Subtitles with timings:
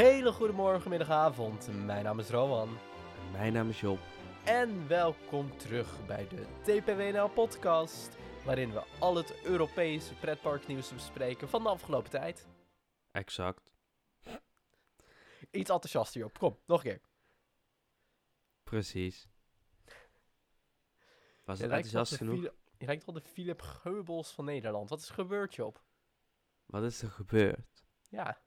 [0.00, 1.84] hele goede morgen, middag, avond.
[1.84, 2.78] Mijn naam is Rowan.
[3.32, 3.98] Mijn naam is Job.
[4.44, 8.16] En welkom terug bij de TPWNL podcast.
[8.44, 12.48] Waarin we al het Europese pretparknieuws bespreken van de afgelopen tijd.
[13.10, 13.70] Exact.
[15.50, 16.38] Iets enthousiaster, Job.
[16.38, 17.00] Kom, nog een keer.
[18.64, 19.28] Precies.
[21.44, 22.42] Was het enthousiast genoeg?
[22.78, 24.90] Je lijkt wel de Philip Geubels van Nederland.
[24.90, 25.82] Wat is er gebeurd, Job?
[26.66, 27.84] Wat is er gebeurd?
[28.08, 28.40] Ja,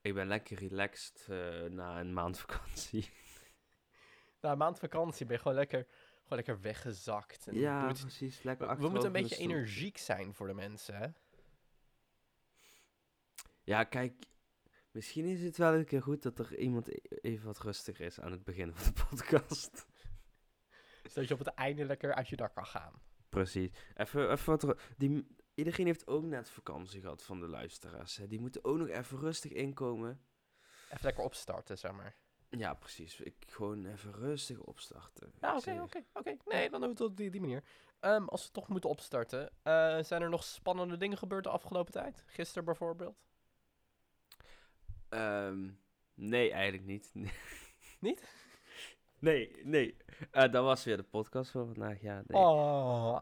[0.00, 3.10] Ik ben lekker relaxed eh, na een maand vakantie.
[4.40, 5.86] na een maand vakantie ben je gewoon lekker,
[6.22, 7.46] gewoon lekker weggezakt.
[7.46, 8.42] En ja, precies.
[8.42, 11.06] Lekker we, we moeten een beetje energiek zijn voor de mensen, hè?
[13.62, 14.28] Ja, kijk.
[14.90, 18.20] Misschien is het wel een keer goed dat er iemand e- even wat rustiger is
[18.20, 19.86] aan het begin van de podcast.
[21.02, 23.02] Zodat je op het einde lekker uit je dak kan gaan.
[23.28, 23.70] Precies.
[23.94, 24.80] Even, even wat...
[24.96, 25.26] Die,
[25.60, 28.16] iedereen heeft ook net vakantie gehad van de luisteraars.
[28.16, 28.26] Hè.
[28.26, 30.20] Die moeten ook nog even rustig inkomen.
[30.84, 32.16] Even lekker opstarten, zeg maar.
[32.48, 33.20] Ja, precies.
[33.20, 35.32] Ik gewoon even rustig opstarten.
[35.40, 36.36] Ja, oké, oké, oké.
[36.44, 37.64] Nee, dan doen we het op die, die manier.
[38.00, 41.92] Ehm, als we toch moeten opstarten, eh, zijn er nog spannende dingen gebeurd de afgelopen
[41.92, 42.24] tijd?
[42.26, 43.16] Gisteren bijvoorbeeld?
[45.08, 45.70] Ehm,
[46.14, 47.12] nee, eigenlijk niet.
[48.00, 48.28] Niet?
[49.18, 49.96] Nee, nee.
[50.30, 52.22] Eh, dat was weer de podcast voor vandaag, ja.
[52.26, 52.42] Nee.
[52.42, 53.18] Oh.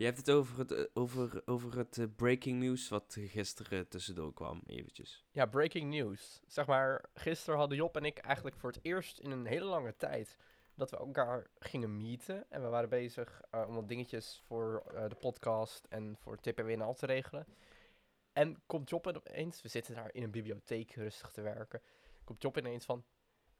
[0.00, 4.32] Je hebt het over het, eh, over, over het eh, breaking news wat gisteren tussendoor
[4.32, 5.24] kwam, eventjes.
[5.30, 6.40] Ja, breaking news.
[6.46, 9.96] Zeg maar, gisteren hadden Job en ik eigenlijk voor het eerst in een hele lange
[9.96, 10.36] tijd
[10.74, 12.50] dat we elkaar gingen meeten.
[12.50, 17.06] En we waren bezig eh, om wat dingetjes voor de podcast en voor TPWNL te
[17.06, 17.46] regelen.
[18.32, 21.80] En komt Job ineens, we zitten daar in een bibliotheek rustig te werken.
[22.24, 23.04] Komt Job ineens van,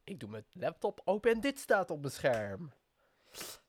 [0.05, 2.73] ik doe mijn laptop open en dit staat op mijn scherm.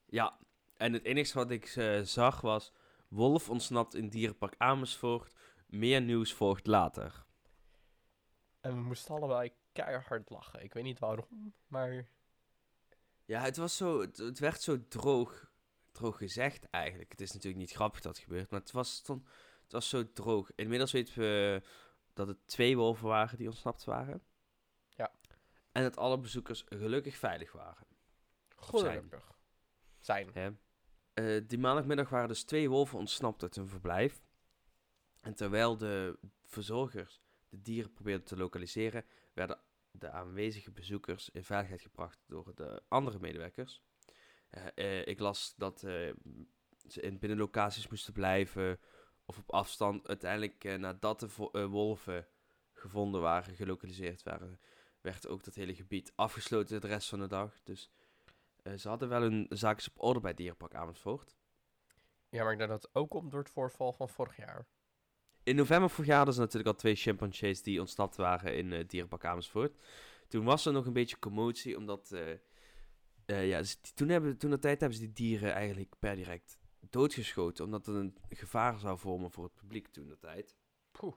[0.06, 0.40] Ja,
[0.82, 2.72] en het enige wat ik eh, zag was...
[3.08, 5.34] Wolf ontsnapt in dierenpark Amersfoort.
[5.68, 7.26] Meer nieuws volgt later.
[8.62, 10.64] En we moesten allebei keihard lachen.
[10.64, 12.10] Ik weet niet waarom, maar
[13.26, 14.02] Ja, het was zo...
[14.02, 15.52] Het, het werd zo droog,
[15.92, 17.12] droog gezegd eigenlijk.
[17.12, 19.28] Het is natuurlijk niet grappig dat het gebeurt, maar het was, stond,
[19.64, 20.52] het was zo droog.
[20.56, 21.62] Inmiddels weten we
[22.14, 24.24] dat het twee wolven waren die ontsnapt waren.
[24.90, 25.12] Ja.
[25.72, 27.88] En dat alle bezoekers gelukkig veilig waren.
[28.56, 29.40] gelukkig.
[30.00, 30.30] Zijn.
[30.34, 30.50] Hè?
[31.14, 34.22] Eh, die maandagmiddag waren dus twee wolven ontsnapt uit hun verblijf.
[35.22, 39.60] En terwijl de verzorgers de dieren probeerden te lokaliseren, werden
[39.92, 43.82] de aanwezige bezoekers in veiligheid gebracht door de andere medewerkers.
[44.50, 48.80] Eh, eh, ik las dat ze in binnenlocaties moesten blijven
[49.26, 50.08] of op afstand.
[50.08, 52.28] Uiteindelijk, nadat de wolven
[52.74, 54.60] gevonden waren, gelokaliseerd waren,
[55.02, 57.62] werd ook dat hele gebied afgesloten de rest van de dag.
[57.64, 57.90] Dus
[58.62, 61.36] eh, ze hadden wel hun zaakjes op orde bij Dierenpark Amersfoort.
[62.30, 64.68] Ja, maar ik denk dat het ook komt door het voorval van vorig jaar.
[65.44, 69.26] In november vorig jaar hadden ze natuurlijk al twee chimpansees die ontsnapt waren in Dierenpark
[69.26, 69.82] Amersfoort.
[70.28, 72.12] Toen was er nog een beetje commotie, omdat...
[72.12, 73.62] eh, ja,
[73.94, 77.96] toen, hebben, toen de tijd hebben ze die dieren eigenlijk per direct doodgeschoten, omdat het
[77.96, 80.58] een gevaar zou vormen voor het publiek toen de tijd.
[80.92, 81.16] Poeh.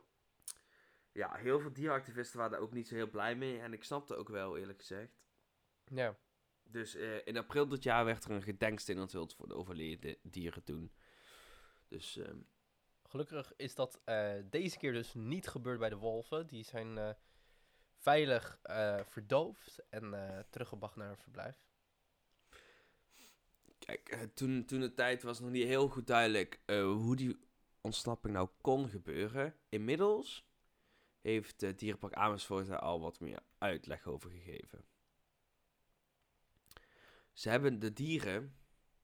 [1.13, 4.17] Ja, heel veel dierenactivisten waren daar ook niet zo heel blij mee en ik snapte
[4.17, 5.19] ook wel, eerlijk gezegd.
[5.85, 6.17] Ja.
[6.75, 10.63] Dus eh, in april dit jaar werd er een gedenksteen onthuld voor de overleden dieren
[10.65, 10.93] toen.
[11.89, 12.39] Dus ehm,
[13.03, 16.47] Gelukkig is dat eh, deze keer dus niet gebeurd bij de wolven.
[16.47, 17.11] Die zijn eh,
[17.97, 18.59] veilig
[19.09, 20.15] verdoofd en
[20.51, 21.67] teruggebracht naar hun verblijf.
[23.79, 27.39] kijk, toen, toen de tijd was nog niet heel goed duidelijk hoe die
[27.81, 29.55] ontsnapping nou kon gebeuren.
[29.69, 30.47] Inmiddels
[31.21, 34.85] heeft Dierenpark Amersfoort daar al wat meer uitleg over gegeven.
[37.35, 38.57] Ze hebben de dieren,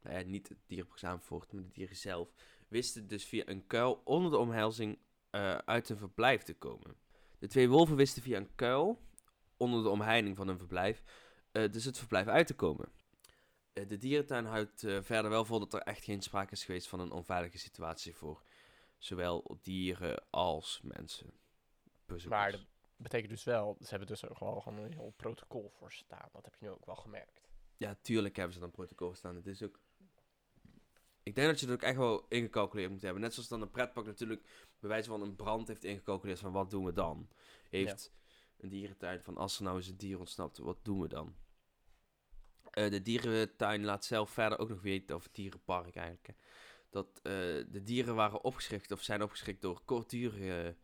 [0.02, 2.32] ja, niet het Dierenpark Amersfoort, maar de dieren zelf,
[2.68, 4.98] wisten dus via een kuil onder de omhelzing
[5.30, 6.96] eh, uit hun verblijf te komen.
[7.38, 9.02] De twee wolven wisten via een kuil
[9.56, 11.02] onder de omheining van hun verblijf
[11.52, 12.92] eh, dus het verblijf uit te komen.
[13.72, 16.88] Eh, de dierentuin houdt eh, verder wel vol dat er echt geen sprake is geweest
[16.88, 18.42] van een onveilige situatie voor
[18.98, 21.32] zowel dieren als mensen.
[22.28, 22.66] Maar dat
[22.96, 26.28] betekent dus wel, ze hebben dus ook wel gewoon een heel protocol voor staan.
[26.32, 27.49] Dat heb je nu ook wel gemerkt.
[27.80, 29.34] Ja, tuurlijk hebben ze dan protocol staan.
[29.34, 29.80] Het is ook...
[31.22, 33.22] Ik denk dat je het ook echt wel ingecalculeerd moet hebben.
[33.22, 34.42] Net zoals dan een pretpark natuurlijk
[34.80, 37.28] bij wijze van een brand heeft ingecalculeerd van wat doen we dan?
[37.68, 38.12] Heeft
[38.56, 41.34] een dierentuin van als er nou eens een dier ontsnapt, wat doen we dan?
[42.70, 46.34] Eh, de dierentuin laat zelf verder ook nog weten, of het dierenpark eigenlijk, hè,
[46.90, 47.32] dat eh,
[47.68, 50.76] de dieren waren opgeschrikt of zijn opgeschrikt door kortdurige...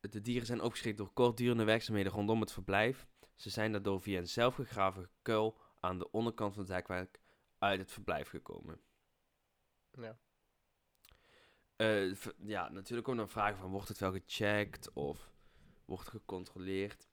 [0.00, 3.06] De dieren zijn opgeschrikt door kortdurende werkzaamheden rondom het verblijf.
[3.42, 7.20] Ze zijn daardoor via een zelfgegraven kuil aan de onderkant van het hekwerk
[7.58, 8.80] uit het verblijf gekomen.
[9.90, 10.18] Ja.
[11.76, 14.92] Eh, ja, natuurlijk ook nog vragen van, wordt het wel gecheckt?
[14.92, 15.30] Of
[15.84, 17.08] wordt gecontroleerd.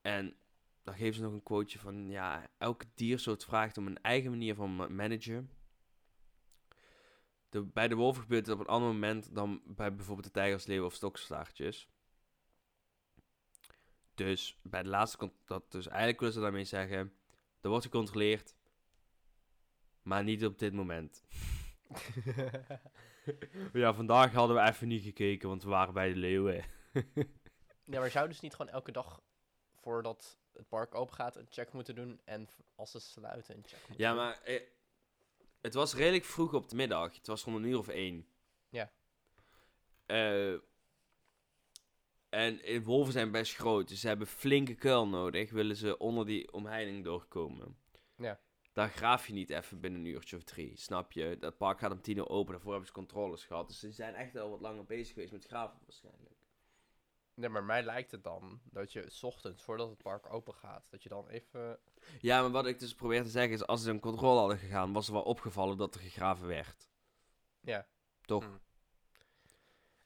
[0.00, 0.36] En
[0.82, 4.54] dan geven ze nog een quoteje van, ja, elke diersoort vraagt om een eigen manier
[4.54, 5.50] van ma- managen.
[7.48, 10.66] De, bij de wolven gebeurt het op een ander moment dan bij bijvoorbeeld de tijgers,
[10.66, 11.88] leeuwen of stokstaartjes.
[14.14, 17.12] Dus bij de laatste, dat, dus eigenlijk willen ze daarmee zeggen,
[17.60, 18.54] er wordt gecontroleerd,
[20.02, 21.22] maar niet op dit moment.
[23.72, 26.54] Ja, vandaag hadden we even niet gekeken, want we waren bij de leeuwen.
[27.84, 29.22] ja, maar zouden ze niet gewoon elke dag
[29.80, 33.78] voordat het park open gaat een check moeten doen en als ze sluiten een check
[33.88, 34.62] moeten Ja, maar eh,
[35.60, 37.14] het was redelijk vroeg op de middag.
[37.16, 38.26] Het was rond een uur of één.
[38.68, 38.92] Ja.
[40.06, 40.54] Eh,
[42.32, 45.50] en eh, wolven zijn best groot, dus ze hebben flinke kuil nodig.
[45.50, 47.76] Willen ze onder die omheining doorkomen.
[48.16, 48.40] Ja.
[48.72, 51.36] Daar graaf je niet even binnen een uurtje of drie, snap je?
[51.40, 53.68] Dat park gaat om tien uur open, daarvoor hebben ze controles gehad.
[53.68, 56.36] Dus ze zijn echt wel wat langer bezig geweest met graven waarschijnlijk.
[57.34, 60.86] Nee, maar mij lijkt het dan dat je 's ochtends, voordat het park open gaat,
[60.90, 61.78] dat je dan even...
[62.20, 64.92] Ja, maar wat ik dus probeer te zeggen is, als ze een controle hadden gegaan,
[64.92, 66.88] was er wel opgevallen dat er gegraven werd.
[67.60, 67.86] Ja.
[68.20, 68.44] Toch?
[68.44, 68.60] Hmm.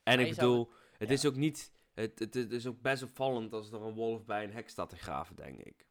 [0.03, 1.15] En Maar ik zou bedoel, het ja.
[1.15, 4.45] is ook niet, het, het, het is ook best opvallend als er een wolf bij
[4.45, 5.87] een hek staat te graven, denk ik.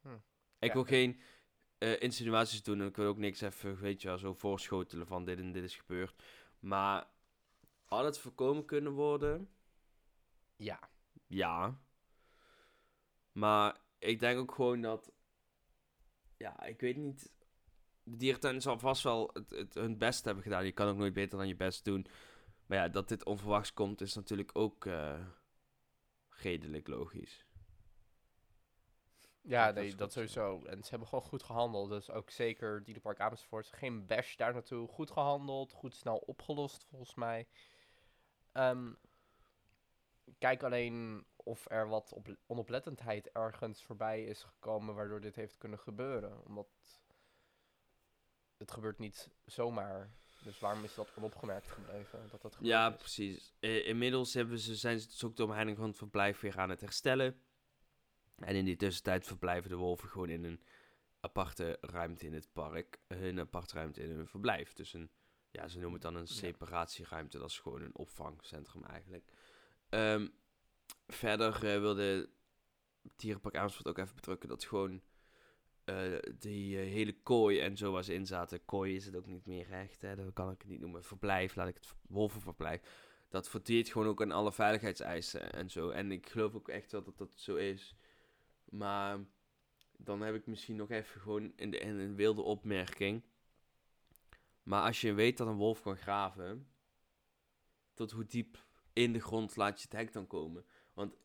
[0.00, 0.08] Hm.
[0.58, 1.20] Ik Ja, wil geen
[1.78, 5.24] eh, insinuaties doen en ik wil ook niks even, weet je wel, zo voorschotelen van
[5.24, 6.22] dit en dit is gebeurd.
[6.58, 7.06] Maar
[7.84, 9.50] had het voorkomen kunnen worden?
[10.56, 10.90] Ja.
[11.26, 11.80] Ja.
[13.32, 15.12] Maar ik denk ook gewoon dat.
[16.36, 17.32] Ja, ik weet niet.
[18.02, 20.64] De dierentuin zal vast wel het, het, hun best hebben gedaan.
[20.64, 22.06] Je kan ook nooit beter dan je best doen.
[22.66, 25.26] Maar ja, dat dit onverwachts komt is natuurlijk ook eh
[26.28, 27.44] redelijk logisch.
[29.40, 30.62] Ja, Dat nee, dat sowieso.
[30.64, 31.88] En ze hebben gewoon goed gehandeld.
[31.90, 33.72] Dus ook zeker Dierenpark Amersfoort.
[33.72, 34.88] Geen bash daar naartoe.
[34.88, 35.72] Goed gehandeld.
[35.72, 37.48] Goed snel opgelost, volgens mij.
[38.52, 38.92] Ehm,
[40.38, 44.94] kijk alleen of er wat op onoplettendheid ergens voorbij is gekomen...
[44.94, 46.44] waardoor dit heeft kunnen gebeuren.
[46.44, 46.68] Omdat
[48.56, 50.10] het gebeurt niet zomaar.
[50.46, 52.28] Dus waarom is dat onopgemerkt gebleven?
[52.30, 52.96] Dat dat Ja, is?
[52.96, 53.54] precies.
[53.60, 57.40] Inmiddels hebben ze, zijn ze ook de omheining van het verblijf weer aan het herstellen.
[58.36, 60.62] En in die tussentijd verblijven de wolven gewoon in een
[61.20, 62.98] aparte ruimte in het park.
[63.06, 64.72] Een aparte ruimte in hun verblijf.
[64.72, 65.10] Dus een,
[65.50, 67.38] ja, ze noemen het dan een separatieruimte.
[67.38, 69.32] Dat is gewoon een opvangcentrum eigenlijk.
[69.88, 70.28] Ehm,
[71.06, 72.30] verder eh, wilde
[73.16, 75.02] Dierenpark Amersfoort ook even bedrukken dat gewoon
[75.86, 78.64] eh, die eh, hele kooi en zo waar ze in zaten.
[78.64, 81.04] Kooi is het ook niet meer echt, hè, dat kan ik het niet noemen.
[81.04, 82.82] Verblijf, laat ik het wolvenverblijf.
[83.28, 85.90] Dat voldeert gewoon ook aan alle veiligheidseisen en zo.
[85.90, 87.96] En ik geloof ook echt wel dat dat zo is.
[88.64, 89.18] Maar
[89.96, 93.22] dan heb ik misschien nog even gewoon in, de, in een wilde opmerking.
[94.62, 96.68] Maar als je weet dat een wolf kan graven,
[97.94, 100.64] tot hoe diep in de grond laat je het hek dan komen?
[100.94, 101.16] Want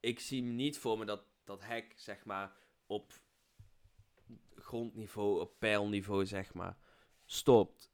[0.00, 3.12] ik zie niet voor me dat dat hek, zeg maar, op
[4.66, 6.76] grondniveau, op pijlniveau, zeg maar,
[7.24, 7.90] stopt.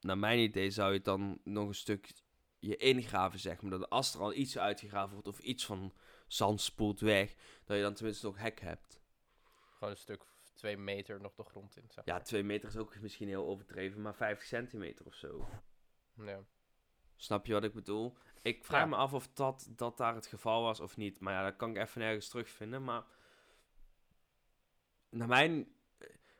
[0.00, 2.12] Naar mijn idee zou je het dan nog een stuk
[2.58, 3.70] je ingraven, zeg maar.
[3.70, 5.92] Dat als er al iets uitgegraven wordt of iets van
[6.26, 7.34] zand spoelt weg,
[7.64, 9.00] dat je dan tenminste nog hek hebt.
[9.72, 10.24] Gewoon een stuk
[10.54, 11.84] twee meter nog de grond in.
[11.90, 15.48] Zeg Ja, twee meter is ook misschien heel overdreven, maar 50 centimeter of zo.
[16.16, 16.44] ja.
[17.16, 18.16] Snap je wat ik bedoel?
[18.42, 18.86] Ik vraag Ja.
[18.86, 21.20] me af of dat, dat daar het geval was of niet.
[21.20, 22.84] Maar ja, dat kan ik even nergens terugvinden.
[22.84, 23.04] Maar
[25.10, 25.74] naar mijn...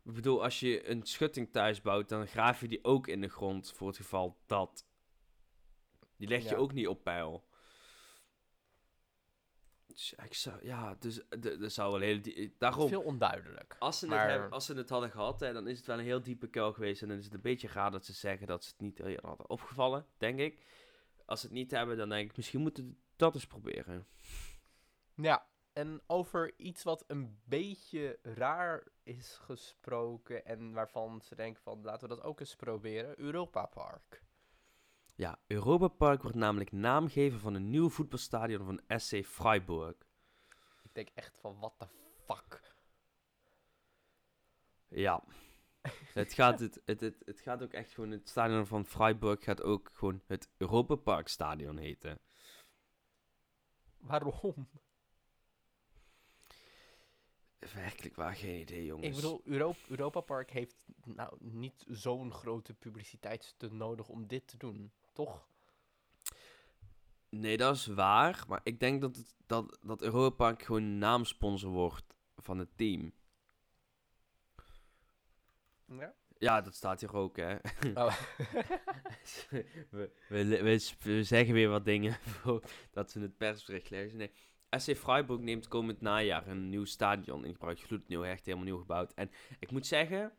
[0.07, 3.29] Ik bedoel, als je een schutting thuis bouwt, dan graaf je die ook in de
[3.29, 4.87] grond voor het geval dat.
[6.17, 6.57] Die leg je Ja.
[6.57, 7.45] ook niet op peil.
[9.87, 12.23] Dus ik zou, ja, dus de- er zou wel heel...
[12.23, 13.77] die- is Daarom, veel onduidelijk.
[13.79, 15.99] als ze, maar- het hebben, als ze het hadden gehad, hè, dan is het wel
[15.99, 17.03] een heel diepe kuil geweest.
[17.03, 19.27] En dan is het een beetje raar dat ze zeggen dat ze het niet eerder
[19.27, 20.65] hadden opgevallen, denk ik.
[21.25, 24.07] Als ze het niet hebben, dan denk ik, misschien moeten we dat eens proberen.
[25.15, 25.47] Ja,
[25.77, 32.09] en over iets wat een beetje raar is gesproken en waarvan ze denken van laten
[32.09, 34.23] we dat ook eens proberen, Europa Park.
[35.15, 39.97] Ja, Europa Park wordt namelijk naamgever van een nieuw voetbalstadion van SC Freiburg.
[40.83, 41.89] Ik denk echt van what the
[42.25, 42.75] fuck.
[44.89, 45.25] Ja.
[46.13, 49.63] het, gaat het, het, het, het gaat ook echt gewoon, het stadion van Freiburg gaat
[49.63, 52.19] ook gewoon het Europa Park stadion heten.
[53.97, 54.69] Waarom?
[57.59, 59.07] Werkelijk waar, geen idee jongens.
[59.07, 64.57] Ik bedoel, Europa, Europa Park heeft nou niet zo'n grote publiciteitsstunt nodig om dit te
[64.57, 65.49] doen, toch?
[67.29, 68.45] Nee, dat is waar.
[68.49, 73.13] Maar ik denk dat, het, dat, dat Europa Park gewoon naamsponsor wordt van het team.
[75.87, 76.15] Ja.
[76.39, 77.55] Ja, dat staat hier ook, hè.
[77.95, 78.17] Oh.
[79.51, 79.65] we,
[80.29, 82.19] we, we, we zeggen weer wat dingen
[82.91, 84.19] dat ze het persbericht lezen.
[84.19, 84.33] Nee.
[84.71, 87.81] SC Freiburg neemt komend najaar een nieuw stadion in gebruik.
[87.81, 89.15] Gloednieuw, echt helemaal nieuw gebouwd.
[89.15, 90.33] En ik moet zeggen,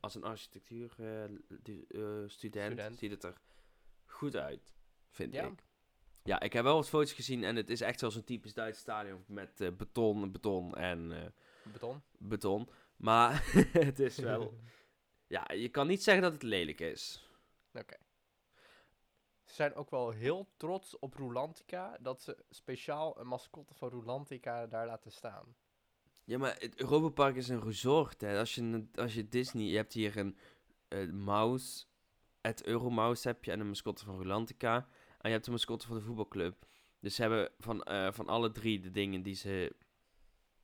[0.00, 3.34] als een architectuurstudent student ziet het er
[4.06, 4.72] goed uit,
[5.10, 5.46] vind Ja?
[5.46, 5.64] ik.
[6.22, 8.78] Ja, ik heb wel wat foto's gezien en het is echt zoals een typisch Duits
[8.78, 11.26] stadion met eh, beton, beton en eh,
[11.72, 12.02] Beton.
[12.18, 12.68] beton.
[12.96, 14.54] Maar het is wel...
[15.26, 17.28] Ja, je kan niet zeggen dat het lelijk is.
[17.72, 17.96] Oké.
[19.50, 24.66] Ze zijn ook wel heel trots op Rolantica dat ze speciaal een mascotte van Rolantica
[24.66, 25.54] daar laten staan.
[26.24, 28.38] Ja, maar het Europa Park is een resort, hè.
[28.38, 29.64] Als je, een- als je Disney...
[29.64, 30.36] Je hebt hier een
[30.88, 31.84] eh mouse...
[32.40, 34.76] Het Euromouse heb je en een mascotte van Rolantica.
[35.18, 36.66] En je hebt een mascotte van de voetbalclub.
[37.00, 39.76] Dus ze hebben van, eh, van alle drie de dingen die ze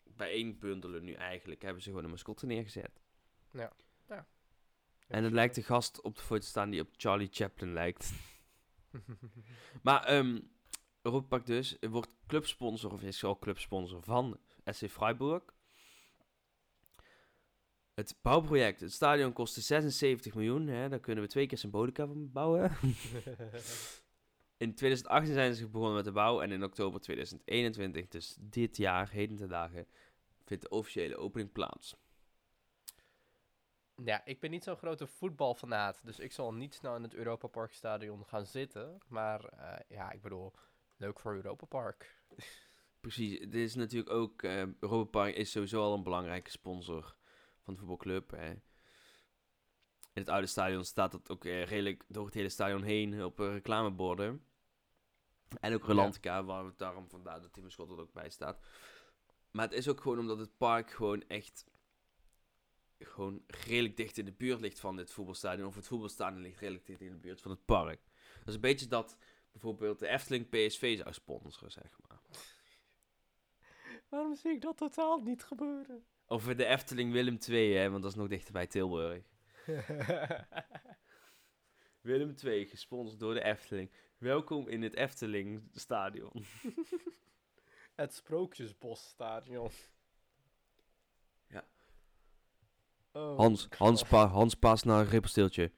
[0.04, 1.62] bijeen bundelen nu eigenlijk...
[1.62, 3.00] hebben ze gewoon een mascotte neergezet.
[5.08, 8.12] En het lijkt de gast op de foto staan die op Charlie Chaplin lijkt.
[9.82, 10.38] Maar ehm
[11.02, 15.42] Europa Park dus wordt clubsponsor, of is al clubsponsor van SC Freiburg.
[17.94, 20.66] Het bouwproject, het stadion kostte 76 miljoen.
[20.66, 22.70] Hè, daar kunnen we twee keer symbolica van bouwen.
[24.58, 29.10] In 2018 zijn ze begonnen met de bouw en in oktober 2021, dus dit jaar,
[29.10, 29.86] heden te dagen,
[30.44, 31.96] vindt de officiële opening plaats.
[34.04, 37.46] Ja, ik ben niet zo'n grote voetbalfanaat, dus ik zal niet snel in het Europa
[37.46, 38.98] Park stadion gaan zitten.
[39.08, 40.52] Maar eh, ja, ik bedoel,
[40.96, 42.16] leuk voor Europa Park.
[43.00, 47.16] Precies, het is natuurlijk ook, eh Europa Park is sowieso al een belangrijke sponsor
[47.62, 48.30] van de voetbalclub.
[48.30, 48.50] Hè.
[50.12, 53.38] In het oude stadion staat dat ook eh, redelijk door het hele stadion heen op
[53.38, 54.44] reclameborden.
[55.60, 58.60] En ook Rolantica, waar het daarom vandaar dat die mascotte er ook bij staat.
[59.50, 61.64] Maar het is ook gewoon omdat het park gewoon echt
[62.98, 65.66] gewoon redelijk dicht in de buurt ligt van dit voetbalstadion.
[65.66, 68.00] Of het voetbalstadion ligt redelijk dicht in de buurt van het park.
[68.38, 69.16] Dat is een beetje dat
[69.52, 72.20] bijvoorbeeld de Efteling PSV zou sponsoren, zeg maar.
[74.08, 76.04] Waarom zie ik dat totaal niet gebeuren?
[76.26, 79.24] Of de Efteling Willem 2, hè, want dat is nog dichter bij Tilburg.
[82.00, 83.90] Willem 2, gesponsord door de Efteling.
[84.18, 86.32] Welkom in het Efteling Stadion.
[87.94, 89.70] het Sprookjesbosstadion.
[89.70, 89.95] Ja.
[93.16, 95.72] Oh, Hans, Hans, pa, Hans paas naar rippelsteeltje.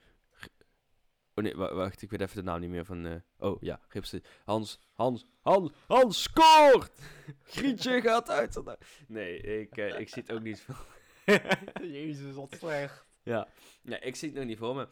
[1.34, 3.06] Oh nee, wa- wacht, ik weet even de naam niet meer van...
[3.06, 4.30] eh, oh ja, rippelsteeltje.
[4.44, 6.98] Hans, Hans, Hans, Hans scoort!
[7.44, 8.62] Grietje gaat uit.
[9.08, 10.86] Nee, ik, eh, ik zie het ook niet voor
[11.82, 13.06] Jezus, wat slecht.
[13.22, 13.48] Ja,
[13.82, 14.88] nee, ik zie het nog niet voor me.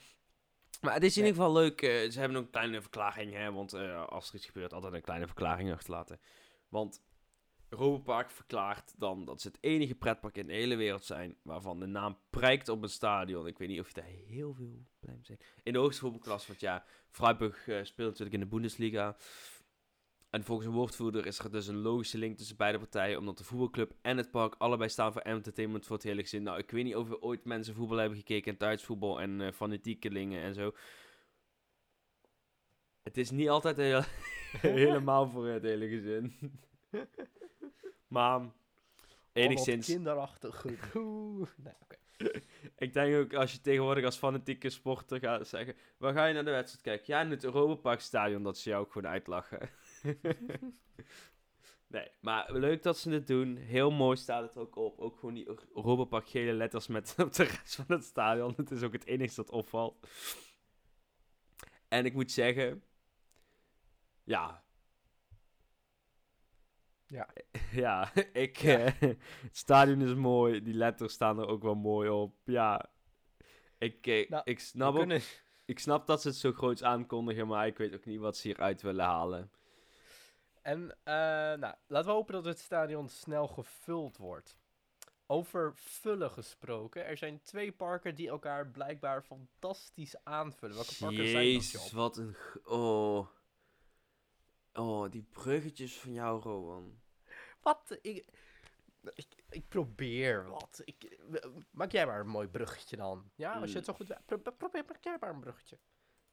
[0.80, 1.82] Maar het is in ieder geval leuk.
[1.82, 3.72] eh, ze hebben ook een kleine verklaring, hè, want
[4.08, 6.20] als er iets gebeurt, altijd een kleine verklaring achterlaten.
[6.68, 7.00] Want
[7.68, 11.80] Europa Park verklaart dan dat ze het enige pretpark in de hele wereld zijn waarvan
[11.80, 13.46] de naam prijkt op een stadion.
[13.46, 15.40] Ik weet niet of je daar heel veel blij mee bent.
[15.62, 19.16] In de hoogste voetbalklasse, want ja, Freiburg eh, speelt natuurlijk in de Bundesliga.
[20.30, 23.44] En volgens een woordvoerder is er dus een logische link tussen beide partijen, omdat de
[23.44, 26.42] voetbalclub en het park allebei staan voor entertainment voor het hele gezin.
[26.42, 29.52] Nou, ik weet niet of er ooit mensen voetbal hebben gekeken en thuisvoetbal en eh
[29.52, 30.74] fanatiekelingen en zo.
[33.02, 34.02] Het is niet altijd heel,
[34.78, 36.32] helemaal voor het hele gezin.
[38.08, 38.40] maar
[39.32, 40.64] enigszins, kinderachtig.
[41.56, 41.96] Nee, oké.
[42.84, 46.44] ik denk ook als je tegenwoordig als fanatieke sporter gaat zeggen, waar ga je naar
[46.44, 47.14] de wedstrijd kijken?
[47.14, 49.70] Ja, in het Europa Park stadion, dat ze jou ook gewoon uitlachen.
[51.86, 53.56] nee, maar leuk dat ze het doen.
[53.56, 54.98] Heel mooi staat het ook op.
[54.98, 58.52] Ook gewoon die Europa Park gele letters met op de rest van het stadion.
[58.56, 60.06] Het is ook het enige dat opvalt.
[61.88, 62.82] En ik moet zeggen,
[64.24, 64.64] ja.
[67.06, 67.28] Ja.
[67.72, 68.78] Ja, ik, Ja.
[68.78, 70.62] eh, het stadion is mooi.
[70.62, 72.34] Die letters staan er ook wel mooi op.
[72.44, 72.90] Ja,
[73.78, 75.20] ik, eh, Nou, ik snap ook kunnen-
[75.64, 78.46] ik snap dat ze het zo groots aankondigen, maar ik weet ook niet wat ze
[78.48, 79.50] hieruit willen halen.
[80.62, 81.14] En eh,
[81.58, 84.56] nou, laten we hopen dat het stadion snel gevuld wordt.
[85.26, 90.74] Over vullen gesproken, er zijn twee parken die elkaar blijkbaar fantastisch aanvullen.
[90.74, 91.92] Welke parken zijn dat, Jezus, Job?
[91.92, 92.36] wat een...
[92.64, 93.26] Oh.
[94.76, 97.00] Oh, die bruggetjes van jou, Rowan.
[97.60, 97.98] Wat?
[98.02, 98.26] Ik,
[99.14, 100.80] ik, ik probeer wat.
[100.84, 101.18] Ik,
[101.70, 103.30] maak jij maar een mooi bruggetje dan.
[103.34, 104.16] Ja, als je het zo goed...
[104.26, 105.78] Pro- pro- probeer, maak jij maar een bruggetje.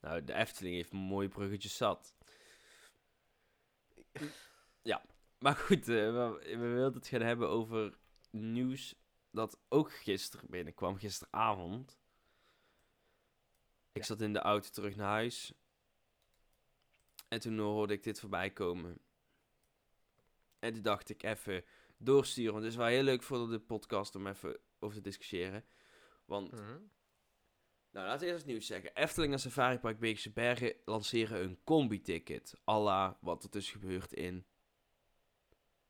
[0.01, 2.15] Nou, de Efteling heeft mooie bruggetjes zat.
[4.81, 5.01] Ja,
[5.39, 7.97] maar goed, eh, we, we wilden het gaan hebben over
[8.29, 8.95] nieuws
[9.31, 12.01] dat ook gisteren binnenkwam, gisteravond.
[13.91, 14.03] Ik Ja.
[14.07, 15.53] zat in de auto terug naar huis.
[17.33, 18.97] En toen hoorde ik dit voorbij komen.
[20.59, 21.63] En toen dacht ik even
[21.97, 22.51] doorsturen.
[22.51, 25.65] Want het is wel heel leuk voor de podcast om even over te discussiëren.
[26.25, 26.77] Want Mhm.
[27.91, 28.95] Nou, laten we eerst het nieuws zeggen.
[28.95, 32.55] Efteling en Safari Park Beekse Bergen lanceren een combi-ticket.
[32.63, 34.45] Alla wat er dus gebeurt in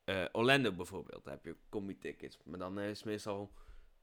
[0.03, 1.23] eh, Orlando bijvoorbeeld.
[1.23, 2.38] Daar heb je combi-tickets.
[2.43, 3.53] Maar dan is het meestal,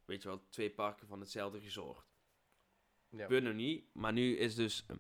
[0.05, 2.07] weet je wel, twee parken van hetzelfde resort.
[3.09, 3.41] Ja.
[3.41, 4.97] Nog niet, maar nu is dus eh,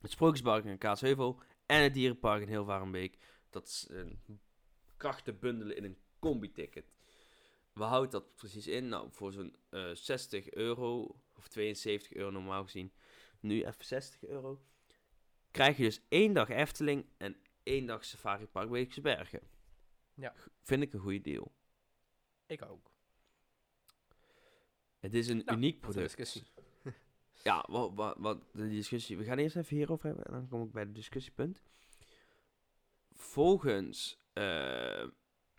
[0.00, 3.18] het Sprookjespark in Kaatsheuvel en het Dierenpark in Hilvarenbeek
[3.50, 4.20] dat is een
[4.96, 6.92] krachten bundelen in een combi-ticket.
[7.72, 8.88] We houden dat precies in?
[8.88, 12.92] Nou, voor zo'n eh 60 euro, of 72 euro normaal gezien,
[13.40, 14.64] nu even 60 euro,
[15.50, 19.40] krijg je dus één dag Efteling en één dag Safari Park Beekse Bergen.
[20.14, 20.34] Ja.
[20.62, 21.52] Vind ik een goede deal.
[22.46, 22.90] Ik ook.
[24.98, 26.52] Het is een Nou, uniek product.
[27.42, 29.16] Ja, wat, wat, de discussie.
[29.16, 31.62] We gaan eerst even hierover hebben en dan kom ik bij het discussiepunt.
[33.12, 35.06] Volgens eh,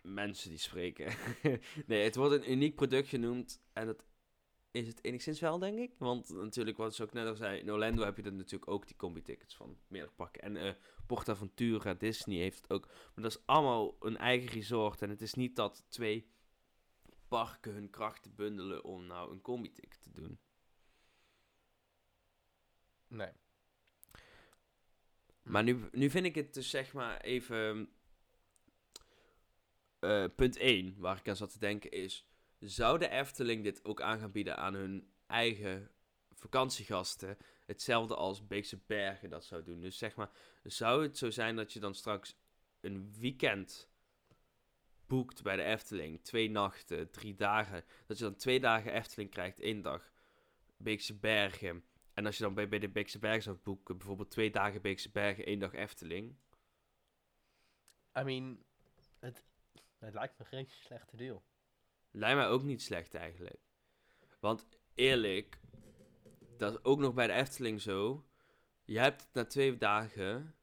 [0.02, 1.14] mensen die spreken.
[1.86, 4.04] nee, het wordt een uniek product genoemd en dat
[4.70, 5.94] is het enigszins wel, denk ik.
[5.98, 8.86] Want natuurlijk, wat ze ook net al zei, in Orlando heb je dan natuurlijk ook
[8.86, 10.42] die combi-tickets van meerdere parken.
[10.42, 10.72] En eh
[11.06, 12.86] PortAventura, Disney heeft het ook.
[12.86, 16.30] Maar dat is allemaal een eigen resort en het is niet dat twee
[17.28, 20.38] parken hun krachten bundelen om nou een combi-ticket te doen.
[23.10, 23.32] Nee.
[25.42, 27.88] Maar nu, nu vind ik het dus zeg maar even...
[29.98, 32.24] eh, punt 1, waar ik aan zat te denken is...
[32.58, 35.90] Zou de Efteling dit ook aan gaan bieden aan hun eigen
[36.30, 37.36] vakantiegasten?
[37.66, 39.80] Hetzelfde als Beekse Bergen dat zou doen.
[39.80, 40.30] Dus zeg maar,
[40.64, 42.36] zou het zo zijn dat je dan straks
[42.80, 43.88] een weekend
[45.06, 46.24] boekt bij de Efteling?
[46.24, 47.84] Twee nachten, drie dagen.
[48.06, 50.10] Dat je dan twee dagen Efteling krijgt, één dag
[50.76, 51.84] Beekse Bergen...
[52.20, 55.10] En als je dan bij, bij de Beekse Bergen zou boeken, bijvoorbeeld twee dagen Beekse
[55.10, 56.36] Bergen, één dag Efteling.
[58.18, 58.64] I mean,
[59.18, 59.44] het,
[59.98, 61.42] het lijkt me geen slechte deal.
[62.10, 63.60] Lijkt mij ook niet slecht eigenlijk.
[64.40, 65.60] Want eerlijk,
[66.56, 68.26] dat is ook nog bij de Efteling zo.
[68.84, 70.54] Je hebt het na twee dagen,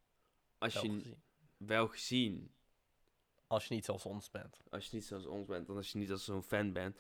[0.58, 1.22] als Wel je gezien.
[1.58, 2.52] wel gezien,
[3.48, 4.62] Als je niet zoals ons bent.
[4.70, 6.98] als je niet zoals ons bent, dan als je niet als zo'n fan bent.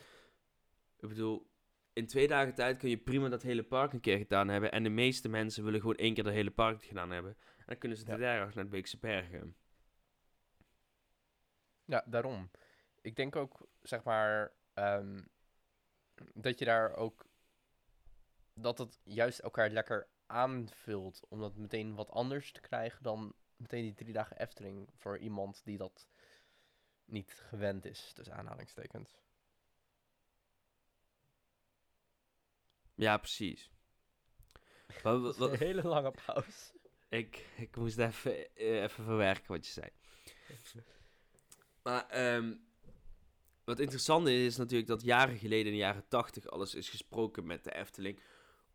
[0.99, 1.47] Ik bedoel,
[1.97, 4.71] in twee dagen tijd kun je prima dat hele park een keer gedaan hebben.
[4.71, 7.37] En de meeste mensen willen gewoon één keer dat hele park gedaan hebben.
[7.57, 8.17] En dan kunnen ze de Ja.
[8.17, 9.55] derde dag naar de Beekse Bergen.
[11.85, 12.51] Ja, daarom.
[13.01, 15.21] Ik denk ook, zeg maar, ehm,
[16.33, 17.25] dat je daar ook,
[18.53, 21.25] dat het juist elkaar lekker aanvult.
[21.29, 25.61] Om dat meteen wat anders te krijgen dan meteen die drie dagen Efteling voor iemand
[25.65, 26.07] die dat
[27.05, 29.26] niet gewend is, tussen aanhalingstekens.
[32.97, 33.69] Ja, precies.
[35.03, 36.73] Wat, wat, een hele lange pauze.
[37.09, 39.89] ik, ik moest even, eh, even verwerken wat je zei.
[41.83, 42.55] Maar ehm,
[43.63, 47.45] wat interessant is, is natuurlijk dat jaren geleden, in de jaren tachtig, alles is gesproken
[47.45, 48.19] met de Efteling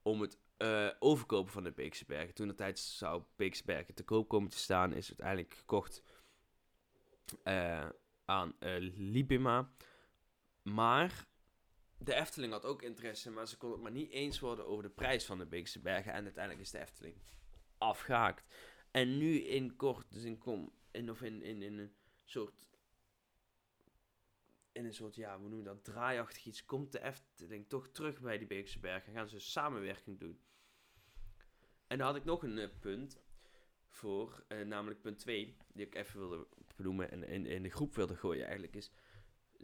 [0.02, 2.35] om het eh, overkopen van de Beekse Bergen.
[2.35, 6.02] Toen de tijd zou Beekse Bergen te koop komen te staan, is uiteindelijk gekocht
[7.42, 7.88] eh,
[8.24, 9.70] aan eh, Libima.
[10.62, 11.26] Maar
[12.05, 14.91] de Efteling had ook interesse, maar ze kon het maar niet eens worden over de
[14.91, 16.12] prijs van de Beekse Bergen.
[16.12, 17.17] En uiteindelijk is de Efteling
[17.79, 18.45] afgehaakt.
[18.91, 22.55] En nu in kort, dus in, kom, in, of in, in, een soort
[24.73, 28.21] in een soort, ja, hoe noem je dat, draaiachtig iets, komt de Efteling toch terug
[28.21, 30.41] bij die Beekse Bergen en gaan ze samenwerking doen.
[31.87, 33.21] En dan had ik nog een eh, punt
[33.88, 37.95] voor, eh, namelijk punt 2, die ik even wilde benoemen en in, in de groep
[37.95, 38.91] wilde gooien eigenlijk, is,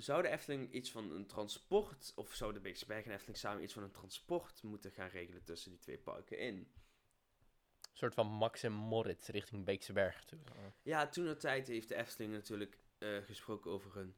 [0.02, 3.62] zou de Efteling iets van een transport, of zou de Beekse Bergen en Efteling samen
[3.62, 6.54] iets van een transport moeten gaan regelen tussen die twee parken in?
[6.56, 10.38] Een soort van Max en Moritz richting Beekse Berg toe.
[10.82, 14.14] Ja, toen de tijd heeft de Efteling natuurlijk eh, gesproken over een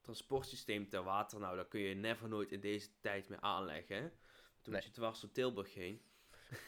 [0.00, 1.40] transportsysteem ter water.
[1.40, 3.96] Nou, dat kun je never nooit in deze tijd meer aanleggen.
[3.96, 4.10] hè.
[4.62, 4.82] Toen Nee.
[4.82, 6.02] je dwars door Tilburg heen.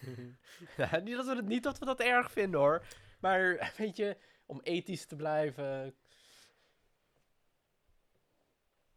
[0.76, 2.86] ja, niet dat we het niet dat we dat erg vinden hoor.
[3.20, 4.16] Maar weet je,
[4.46, 5.94] om ethisch te blijven.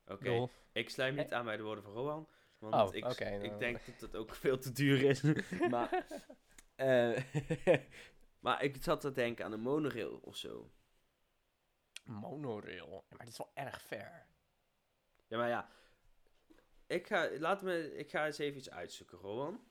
[0.09, 2.27] Oké, ik sluit niet aan bij de woorden van Rowan.
[2.57, 5.21] Want Oh, ik, ik denk dat het ook veel te duur is.
[5.73, 6.05] maar,
[6.75, 7.23] eh,
[8.45, 10.71] maar ik zat te denken aan een monorail of zo.
[12.03, 13.05] Monorail.
[13.09, 14.25] Maar dit is wel erg ver.
[15.27, 15.69] Ja, maar ja.
[16.87, 19.63] Ik ga, laat me, ik ga eens even iets uitzoeken, Rowan.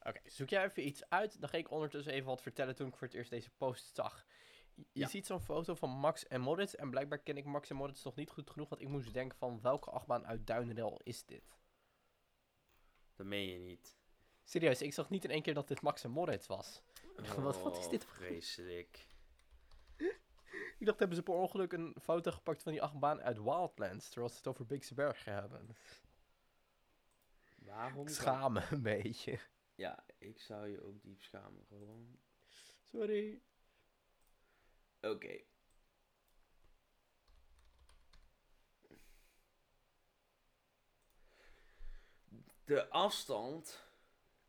[0.00, 1.40] Oké, zoek jij even iets uit.
[1.40, 4.24] Dan ga ik ondertussen even wat vertellen toen ik voor het eerst deze post zag.
[4.74, 5.08] Je Ja.
[5.08, 6.74] ziet zo'n foto van Max en Moritz.
[6.74, 8.68] En blijkbaar ken ik Max en Moritz nog niet goed genoeg.
[8.68, 11.58] Want ik moest denken van welke achtbaan uit Duinrel is dit?
[13.16, 13.96] Dat meen je niet.
[14.44, 16.82] Serieus, ik zag niet in één keer dat dit Max en Moritz was.
[17.16, 19.08] Wat- wat is Oh, dit voor- Vreselijk.
[20.78, 24.06] Ik dacht, hebben ze per ongeluk een foto gepakt van die achtbaan uit Wildlands.
[24.08, 25.76] Terwijl ze het over Beekse Bergen hebben.
[27.58, 28.00] Waarom?
[28.00, 28.14] Ik dan?
[28.14, 29.38] schaam me een beetje.
[29.74, 32.18] Ja, ik zou je ook diep schamen, gewoon.
[32.82, 33.42] Sorry.
[35.10, 35.44] Oké.
[42.64, 43.82] De afstand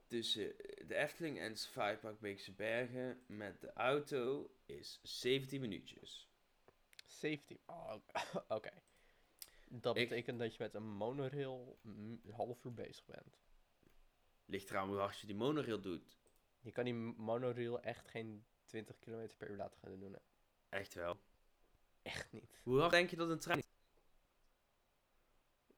[0.07, 0.55] tussen
[0.87, 6.29] de Efteling en Safari Beekse Bergen met de auto is 17 minuutjes.
[7.05, 7.59] 17.
[7.65, 7.93] Oh,
[8.47, 8.71] oké.
[9.69, 13.37] Dat Ik- betekent dat je met een monorail een half uur bezig bent.
[14.45, 16.17] Ligt eraan hoe hard je die monorail doet.
[16.59, 20.13] Je kan die monorail echt geen 20 km per uur laten gaan doen.
[20.13, 20.19] Hè?
[20.75, 21.19] Echt wel.
[22.01, 22.61] Echt niet.
[22.63, 23.63] Hoe hard denk je dat een trein...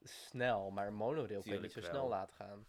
[0.03, 1.89] Snel, maar een monorail kan je niet zo wel.
[1.89, 2.67] snel laten gaan.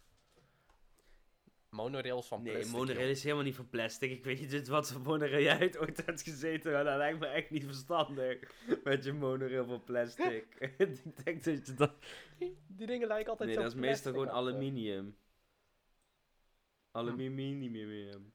[1.69, 2.75] Monorails van Nee, plastic.
[2.75, 3.09] monorail joh.
[3.09, 4.11] is helemaal niet van plastic.
[4.11, 7.25] Ik weet niet wat voor monorail jij uit ooit hebt gezeten, maar dat lijkt me
[7.27, 8.51] echt niet verstandig.
[8.83, 10.55] Met je monorail van plastic.
[10.77, 11.93] Ik denk dat je dat...
[12.67, 15.17] Die dingen lijken altijd Nee, zo dat is meestal gewoon aluminium.
[16.91, 18.33] Aluminium.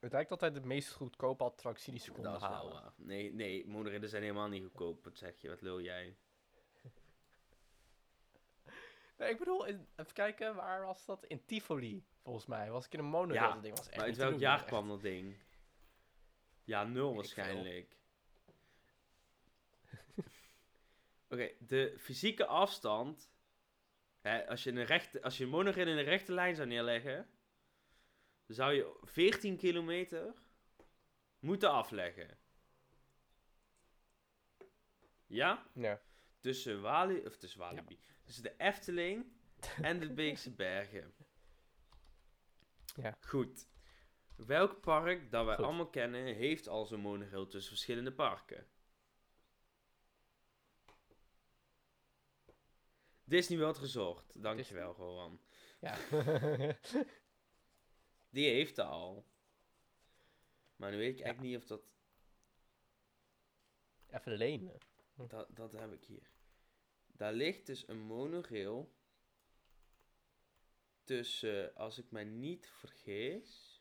[0.00, 2.92] Het lijkt altijd de meest goedkope attractie die ze konden Dat is wel halen.
[2.96, 5.04] Nee, nee, monorails zijn helemaal niet goedkoop.
[5.04, 5.48] Wat zeg je?
[5.48, 6.16] Wat lul jij?
[9.16, 11.24] Nee, ik bedoel, in- even kijken, waar was dat?
[11.26, 12.70] In Tivoli, volgens mij.
[12.70, 14.88] Was ik in een monorail, Ja, dat ding was echt Maar uit welk jaar kwam
[14.88, 15.36] dat ding?
[16.64, 17.96] Ja, nul waarschijnlijk.
[21.30, 23.30] Oké, de fysieke afstand.
[24.20, 27.28] Hè, als, je een rechte, als je een monorail in een rechte lijn zou neerleggen.
[28.50, 30.34] Zou je 14 kilometer
[31.38, 32.38] moeten afleggen.
[35.26, 35.70] Ja?
[35.74, 36.00] Ja.
[36.40, 36.84] Tussen
[37.26, 37.98] of tussen Walibi.
[38.24, 39.32] Tussen de Efteling
[39.82, 41.14] en de Beekse Bergen.
[42.94, 43.16] Ja.
[43.20, 43.68] Goed.
[44.36, 45.64] Welk park dat wij Goed.
[45.64, 48.66] allemaal kennen, heeft al zo'n monorail tussen verschillende parken?
[53.24, 54.42] Disney World Resort.
[54.42, 55.40] Dankjewel, Rowan.
[55.80, 55.96] Ja.
[58.30, 59.24] Die heeft dat al.
[60.76, 61.82] Maar nu weet ik eigenlijk niet of dat,
[64.10, 64.78] Even lenen.
[65.14, 65.56] dat...
[65.56, 66.30] Dat heb ik hier.
[67.06, 68.92] Daar ligt dus een monorail
[71.04, 73.78] tussen, als ik mij niet vergis...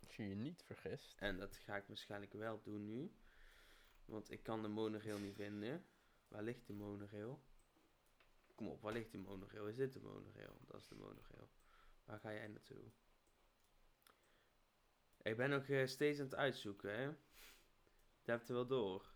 [0.00, 1.14] Als je je niet vergist.
[1.18, 3.12] En dat ga ik waarschijnlijk wel doen nu.
[4.04, 5.86] Want ik kan de monorail niet vinden.
[6.28, 7.42] Waar ligt de monorail?
[8.54, 9.68] Kom op, waar ligt de monorail?
[9.68, 10.60] Is dit de monorail?
[10.66, 11.48] Dat is de monorail.
[12.04, 12.82] Waar ga jij naartoe?
[15.22, 17.06] Ik ben nog eh, steeds aan het uitzoeken, hè?
[18.24, 19.12] Dat heb je wel door.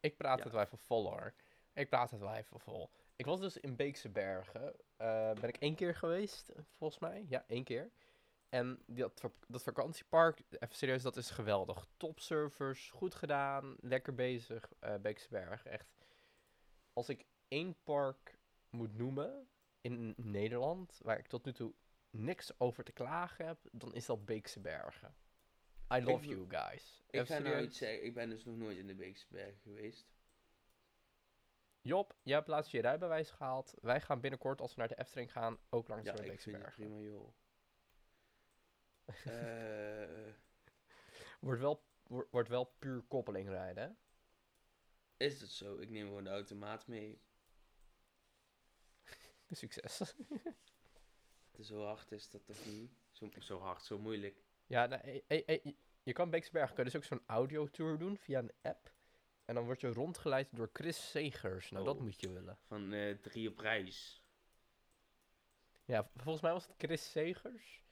[0.00, 0.44] Ik praat Ja.
[0.44, 1.34] het wel even vol hoor.
[1.72, 2.90] Ik praat het wel even vol.
[3.16, 4.74] Ik was dus in Beekse Bergen.
[4.96, 7.24] eh, ben ik één keer geweest, volgens mij.
[7.28, 7.90] Ja, één keer.
[8.48, 11.86] En dat, dat vakantiepark, even serieus, dat is geweldig.
[11.96, 14.72] Topservers, goed gedaan, lekker bezig.
[14.78, 15.94] eh Beekse Bergen, echt.
[16.92, 18.38] Als ik één park
[18.70, 19.48] moet noemen
[19.80, 21.74] in Nederland, waar ik tot nu toe
[22.14, 25.14] niks over te klagen heb, dan is dat Beekse Bergen.
[25.94, 27.02] I love you guys.
[27.06, 28.04] Ik Even ga nou iets zeggen.
[28.04, 30.12] Ik ben dus nog nooit in de Beekse Bergen geweest.
[31.80, 33.74] Job, jij hebt laatst je rijbewijs gehaald.
[33.80, 36.50] Wij gaan binnenkort, als we naar de Efteling gaan, ook langs Ja, de ik Beekse
[36.50, 36.84] vind het Bergen.
[36.84, 37.32] prima, joh.
[39.24, 40.32] Eh,
[41.40, 43.90] Wordt wel, wordt, wordt wel puur koppeling rijden, hè?
[45.26, 45.78] is dat zo?
[45.78, 47.20] Ik neem gewoon de automaat mee.
[49.50, 50.00] Succes.
[51.60, 52.90] Zo hard is dat toch niet?
[53.12, 54.42] Zo, zo hard, zo moeilijk.
[54.66, 56.30] ja, nou, eh, eh, eh, je- kan
[56.74, 58.92] kun je dus ook zo'n audiotour doen via een app.
[59.44, 61.70] En dan word je rondgeleid door Chris Segers.
[61.70, 62.00] Nou, dat Oh.
[62.02, 62.58] moet je willen.
[62.66, 64.24] Van eh, drie op reis.
[65.84, 67.82] Ja, volgens mij was het Chris Segers.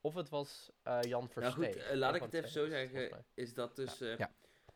[0.00, 1.72] Of het was eh, Jan Nou Versteeg.
[1.74, 3.24] goed, eh, laat ik het even zo zeggen.
[3.34, 4.34] Is dat dus Ja.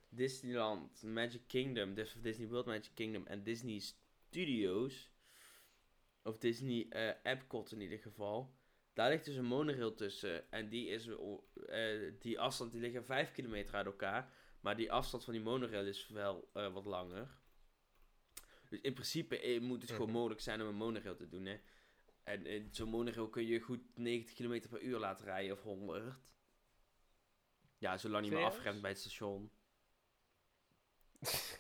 [0.09, 5.11] Disneyland, Magic Kingdom, Disney World Magic Kingdom en Disney Studios.
[6.25, 8.55] Of Disney eh Epcot in ieder geval.
[8.93, 10.51] Daar ligt dus een monorail tussen.
[10.51, 11.09] En die, is,
[11.67, 14.33] eh, die afstand die liggen 5 kilometer uit elkaar.
[14.61, 17.29] Maar die afstand van die monorail is wel eh, wat langer.
[18.69, 20.17] Dus in principe moet het gewoon Mhm.
[20.17, 21.45] mogelijk zijn om een monorail te doen.
[21.45, 21.61] Hè?
[22.23, 26.17] En in zo'n monorail kun je goed 90 km per uur laten rijden of 100.
[27.79, 29.51] Ja, zolang je maar afremt bij het station.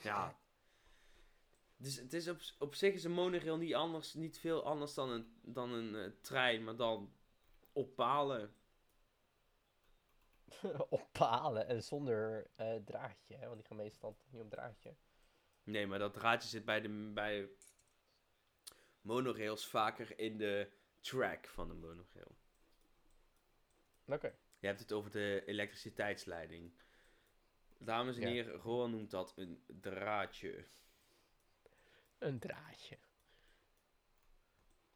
[0.03, 0.39] ja.
[1.85, 5.11] Dus het is op, op zich is een monorail niet, anders, niet veel anders dan
[5.11, 7.13] een, dan een eh, trein, maar dan
[7.73, 8.55] op palen.
[10.89, 13.47] op palen en zonder eh, draadje, hè?
[13.47, 14.95] Want die gaan meestal niet op draadje.
[15.63, 17.49] Nee, maar dat draadje zit bij, de, bij
[19.01, 20.71] monorails vaker in de
[21.01, 22.37] track van de monorail.
[24.07, 24.35] Oké.
[24.59, 26.73] Je hebt het over de elektriciteitsleiding.
[27.79, 28.29] Dames en Ja.
[28.29, 30.65] heren, Roan noemt dat een draadje.
[32.25, 32.99] Een draadje.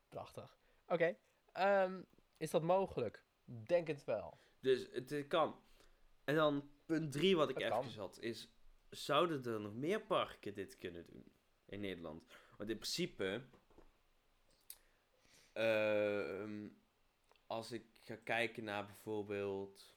[0.09, 0.59] Prachtig.
[0.87, 1.17] Oké.
[1.53, 2.03] ehm,
[2.37, 3.25] is dat mogelijk?
[3.45, 4.39] Denk het wel.
[4.61, 5.61] Dus het eh, kan.
[6.25, 7.89] En dan punt drie wat ik even kan.
[7.97, 8.49] had, is...
[8.91, 11.33] Zouden er nog meer parken dit kunnen doen
[11.65, 12.25] in Nederland?
[12.57, 13.43] Want in principe...
[15.53, 16.69] ehm,
[17.47, 19.95] als ik ga kijken naar bijvoorbeeld...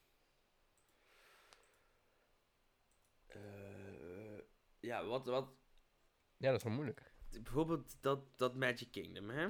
[3.28, 4.40] eh,
[4.80, 5.50] ja, wat, wat...
[6.38, 7.11] Ja, dat is wel moeilijk.
[7.32, 9.48] Bijvoorbeeld dat, dat Magic Kingdom, hè?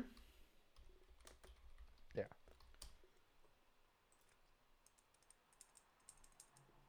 [2.14, 2.28] Ja.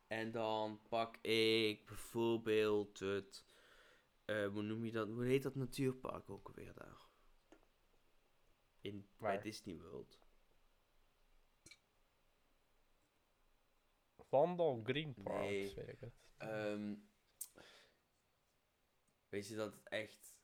[0.07, 3.45] En dan pak ik bijvoorbeeld het...
[4.25, 5.09] eh, hoe noem je dat?
[5.09, 7.01] Hoe heet dat natuurpark ook alweer daar?
[8.81, 9.41] In, bij?
[9.41, 10.19] Disney World.
[14.19, 15.75] Vandal Green Park, Nee.
[15.75, 16.15] weet ik het.
[16.37, 16.95] Ehm,
[19.29, 20.35] weet je dat het echt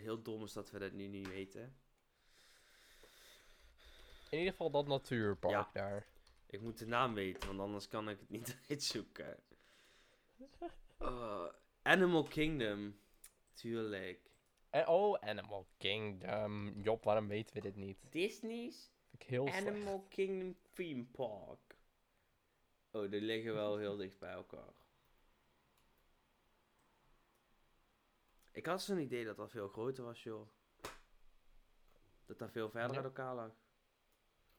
[0.00, 1.76] heel dom is dat we dat nu niet weten?
[4.30, 5.70] In ieder geval dat natuurpark Ja.
[5.72, 6.06] daar.
[6.46, 9.36] Ik moet de naam weten, want anders kan ik het niet uitzoeken.
[11.02, 11.46] Uh,
[11.82, 12.98] Animal Kingdom.
[13.52, 14.30] Tuurlijk.
[14.70, 16.80] En, oh, Animal Kingdom.
[16.82, 17.98] Job, waarom weten we dit niet?
[18.10, 19.54] Disney's slecht.
[19.66, 21.76] Animal Kingdom Theme Park.
[22.90, 24.72] Oh, die liggen wel heel dicht bij elkaar.
[28.54, 30.48] Ik had zo'n idee dat dat veel groter was, joh.
[32.24, 32.96] Dat dat veel verder Ja.
[32.96, 33.52] uit elkaar lag.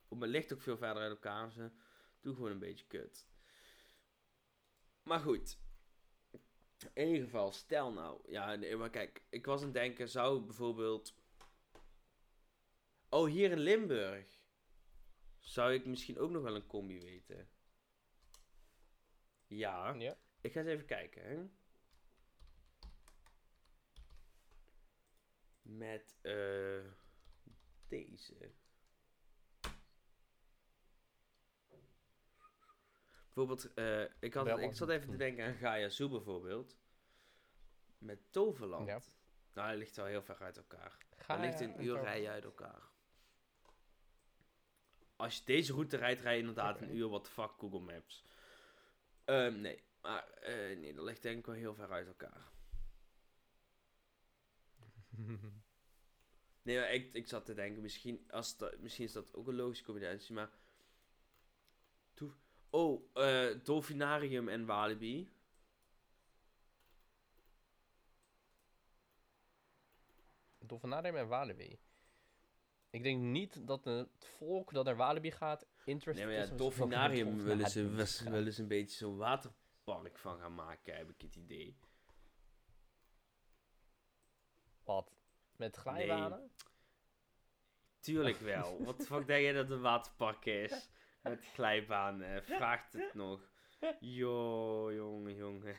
[0.08, 1.52] Op mijn ligt ook veel verder uit elkaar.
[1.52, 1.72] Ze
[2.22, 3.28] doen gewoon een beetje kut.
[5.04, 5.58] Maar goed.
[6.94, 8.32] In ieder geval, stel nou.
[8.32, 9.24] Ja, nee, maar kijk.
[9.30, 11.16] Ik was aan het denken, zou bijvoorbeeld...
[13.10, 14.44] Oh, hier in Limburg.
[15.40, 17.50] Zou ik misschien ook nog wel een combi weten.
[19.48, 19.94] Ja.
[19.94, 20.18] Ja.
[20.42, 21.50] Ik ga eens even kijken, hè.
[25.66, 26.86] Met, eh
[27.88, 28.52] deze.
[33.34, 36.78] Bijvoorbeeld, eh, ik, had, ik zat even te denken aan Gaia Zoo bijvoorbeeld.
[37.98, 38.88] Met Toverland.
[38.88, 39.00] Ja.
[39.54, 40.98] Nou, hij ligt wel heel ver uit elkaar.
[41.16, 42.82] Hij ligt een uur rijden uit elkaar.
[45.16, 47.22] Als je deze route rijdt, rij je inderdaad een uur.
[47.22, 48.26] The fuck, Google Maps.
[49.24, 52.52] Ehm, nee, maar eh, nee, dat ligt denk ik wel heel ver uit elkaar.
[56.66, 59.56] Nee, maar ik, ik zat te denken, misschien, als dat, misschien is dat ook een
[59.56, 60.50] logische combinatie, maar...
[62.14, 62.32] Toe,
[62.70, 65.30] oh, eh Dolfinarium en Walibi.
[70.60, 71.80] Dolfinarium en Walibi.
[72.90, 77.44] Ik denk niet dat het volk dat naar Walibi gaat interested Nee, maar ja, Dolfinarium
[77.44, 77.90] willen ze,
[78.30, 81.78] willen ze een beetje zo'n waterpark van gaan maken, heb ik het idee.
[84.86, 85.12] Wat?
[85.56, 86.52] Met glijbanen?
[88.00, 88.78] Tuurlijk wel.
[88.86, 90.90] Wat de fuck denk jij dat een waterpark is?
[91.22, 92.44] Met glijbanen.
[92.44, 93.40] Vraagt het nog.
[94.00, 95.76] Jo, jongen, jongen.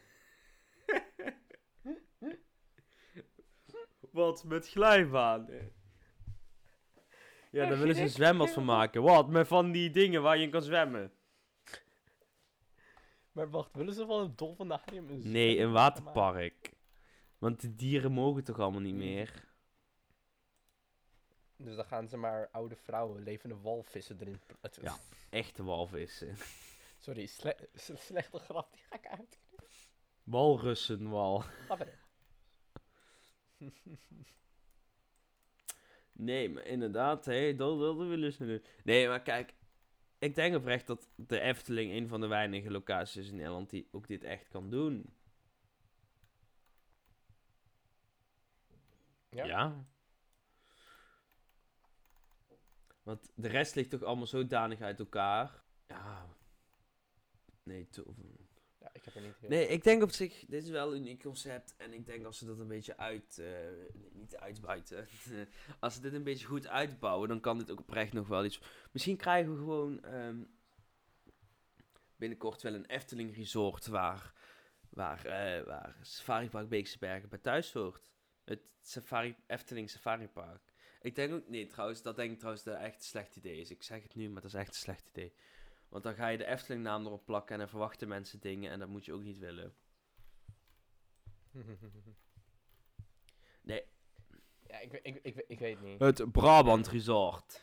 [4.11, 5.73] Wat met glijbanen?
[7.51, 9.03] Ja, daar willen ze een zwembad van maken.
[9.03, 9.29] Wat?
[9.29, 11.13] Met van die dingen waar je in kan zwemmen?
[13.33, 16.76] Maar wacht, willen ze van een dolfinarium een Nee, een waterpark.
[17.47, 19.45] Want de dieren mogen toch allemaal niet meer?
[21.57, 24.41] Dus dan gaan ze maar oude vrouwen, levende walvissen erin.
[24.47, 24.83] plaatsen.
[24.83, 24.99] Ja.
[25.31, 26.37] Echte walvissen.
[27.05, 29.39] Sorry, sle slechte grap, die ga ik uit.
[30.25, 31.41] Walrussenwal.
[31.41, 31.99] Ga verder.
[36.13, 38.63] Nee, maar inderdaad, hé, dat, willen ze doen.
[38.85, 39.55] Nee, maar kijk,
[40.19, 43.89] ik denk oprecht dat de Efteling een van de weinige locaties is in Nederland die
[43.91, 45.15] ook dit echt kan doen.
[49.45, 49.87] Ja?
[53.03, 55.63] Want de rest ligt toch allemaal zodanig uit elkaar.
[55.87, 56.27] Ja.
[57.63, 57.89] Nee.
[58.79, 59.49] Ja, ik heb er niet heel...
[59.49, 61.75] Nee, ik denk op zich, dit is wel een uniek concept.
[61.77, 63.49] En ik denk als ze dat een beetje uit, eh,
[64.13, 65.09] niet uitbuiten.
[65.81, 68.61] als ze dit een beetje goed uitbouwen, dan kan dit ook oprecht nog wel iets.
[68.93, 70.43] Misschien krijgen we gewoon ehm,
[72.17, 74.33] binnenkort wel een Efteling resort waar,
[74.91, 78.16] waar, eh, waar Safari Park Beekse Bergen bij thuis hoort.
[78.47, 80.73] Het Safari, Efteling Safari Park.
[81.01, 83.71] Ik denk ook, nee trouwens, dat denk ik trouwens dat echt een slecht idee is.
[83.71, 85.35] Ik zeg het nu, maar dat is echt een slecht idee.
[85.89, 88.79] Want dan ga je de Efteling naam erop plakken en dan verwachten mensen dingen en
[88.79, 89.75] dat moet je ook niet willen.
[93.67, 93.85] Nee.
[94.67, 96.01] ja, ik, ik, ik, ik weet niet.
[96.01, 97.63] Het Brabant Resort.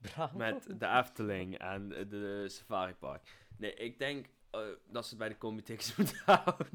[0.00, 0.36] Bravo.
[0.36, 3.46] Met de Efteling en de, de Safari Park.
[3.56, 6.68] Nee, ik denk eh, dat ze het bij de Comitex moeten houden.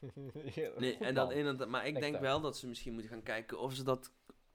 [0.78, 1.38] Nee, en dat plan.
[1.38, 4.12] inderdaad, maar ik denk wel dat ze misschien moeten gaan kijken of ze dat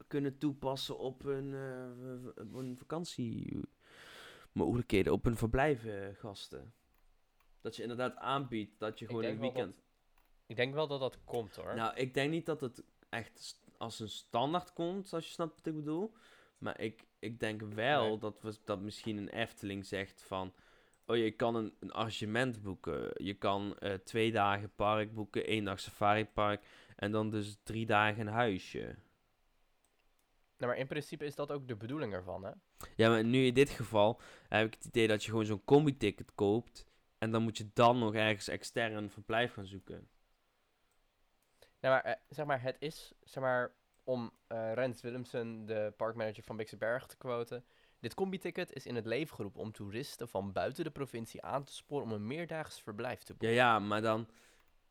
[0.08, 6.74] kunnen toepassen op hun, eh, op hun vakantiemogelijkheden, op hun verblijfgasten.
[7.62, 9.84] Dat je inderdaad aanbiedt dat je gewoon een weekend...
[10.48, 11.76] Ik denk wel dat dat komt hoor.
[11.76, 15.66] Nou, ik denk niet dat het echt als een standaard komt, als je snapt wat
[15.66, 16.14] ik bedoel.
[16.58, 18.18] Maar ik, ik denk wel Nee.
[18.18, 20.54] dat, we, dat misschien een Efteling zegt van...
[21.06, 23.12] Oh, je kan een, een arrangement boeken.
[23.26, 26.66] Je kan eh, twee dagen park boeken, één dag safaripark...
[26.96, 28.96] en dan dus drie dagen een huisje.
[30.58, 32.52] Nou, maar in principe is dat ook de bedoeling ervan hè.
[32.96, 36.32] Ja, maar nu in dit geval heb ik het idee dat je gewoon zo'n combi-ticket
[36.36, 36.88] koopt...
[37.18, 40.08] en dan moet je dan nog ergens extern een verblijf gaan zoeken.
[41.80, 43.72] Nou, maar, eh, zeg maar, het is, zeg maar,
[44.04, 47.66] om eh Rens Willemsen, de parkmanager van Bikse Berg, te quoten.
[48.00, 51.74] Dit combi-ticket is in het leven geroepen om toeristen van buiten de provincie aan te
[51.74, 53.50] sporen om een meerdaags verblijf te boeken.
[53.50, 54.28] Ja, ja, maar dan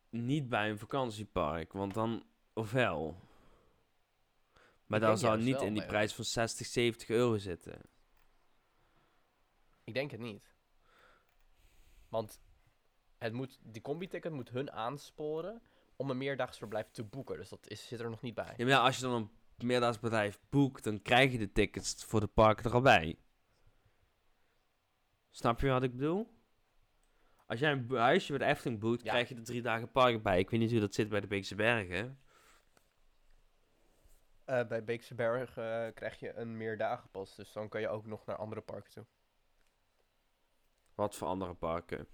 [0.08, 2.24] niet bij een vakantiepark, want dan...
[2.52, 3.16] Ofwel...
[4.86, 7.80] Maar dan zou niet wel, in die prijs van 60, 70 euro zitten.
[9.84, 10.54] Ik denk het niet.
[12.08, 12.40] Want
[13.18, 15.62] het moet, die combi-ticket moet hun aansporen
[15.96, 17.36] om een meerdaags verblijf te boeken.
[17.36, 18.54] Dus dat is, zit er nog niet bij.
[18.56, 19.30] Ja, maar ja, als je dan een
[19.62, 23.18] meerdaagsbedrijf boekt, dan krijg je de tickets voor de park er al bij.
[25.30, 26.32] Snap je wat ik bedoel?
[27.46, 29.10] Als jij een huisje de Efteling boekt, Ja.
[29.10, 30.38] krijg je de drie dagen park bij.
[30.38, 32.18] Ik weet niet hoe dat zit bij de Beekse Bergen.
[34.44, 38.26] Eh, bij Beekse Berg eh, krijg je een meerdagenpas, dus dan kan je ook nog
[38.26, 39.06] naar andere parken toe.
[40.94, 42.08] Wat voor andere parken?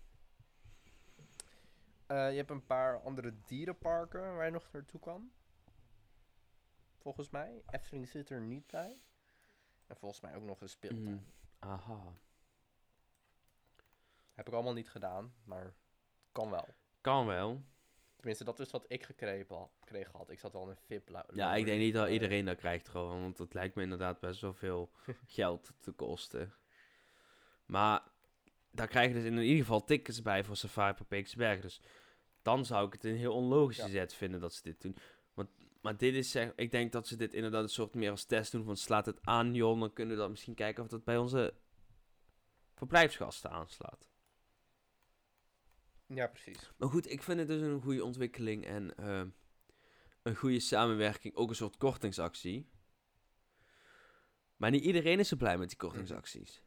[2.06, 5.30] Eh, je hebt een paar andere dierenparken waar je nog naartoe kan.
[7.00, 7.62] Volgens mij.
[7.70, 8.98] Efteling zit er niet bij.
[9.86, 11.04] En volgens mij ook nog een speeltuin.
[11.04, 11.24] Mm,
[11.58, 12.12] aha.
[14.32, 15.74] Heb ik allemaal niet gedaan, maar
[16.32, 16.68] kan wel.
[17.00, 17.62] Kan wel.
[18.16, 19.68] Tenminste, dat is wat ik gekregen
[20.12, 20.30] had.
[20.30, 21.24] Ik zat wel in een VIP.
[21.32, 24.20] Ja, ik denk niet dat Eh, iedereen dat krijgt gewoon, want het lijkt me inderdaad
[24.20, 24.90] best wel veel
[25.26, 26.54] geld te kosten.
[27.66, 28.02] Maar
[28.70, 31.62] daar krijg je dus in ieder geval tickets bij voor Safari per Beekse Bergen.
[31.62, 31.80] Dus
[32.42, 33.88] dan zou ik het een heel onlogische Ja.
[33.88, 34.96] zet vinden dat ze dit doen.
[35.80, 38.52] Maar dit is zeg, ik denk dat ze dit inderdaad een soort meer als test
[38.52, 41.16] doen van slaat het aan joh, dan kunnen we dan misschien kijken of dat bij
[41.16, 41.54] onze
[42.74, 44.08] verblijfsgasten aanslaat.
[46.06, 46.72] Ja, precies.
[46.76, 49.22] Maar goed, ik vind het dus een goede ontwikkeling en eh,
[50.22, 51.34] een goede samenwerking.
[51.34, 52.70] Ook een soort kortingsactie.
[54.56, 56.62] Maar niet iedereen is zo blij met die kortingsacties.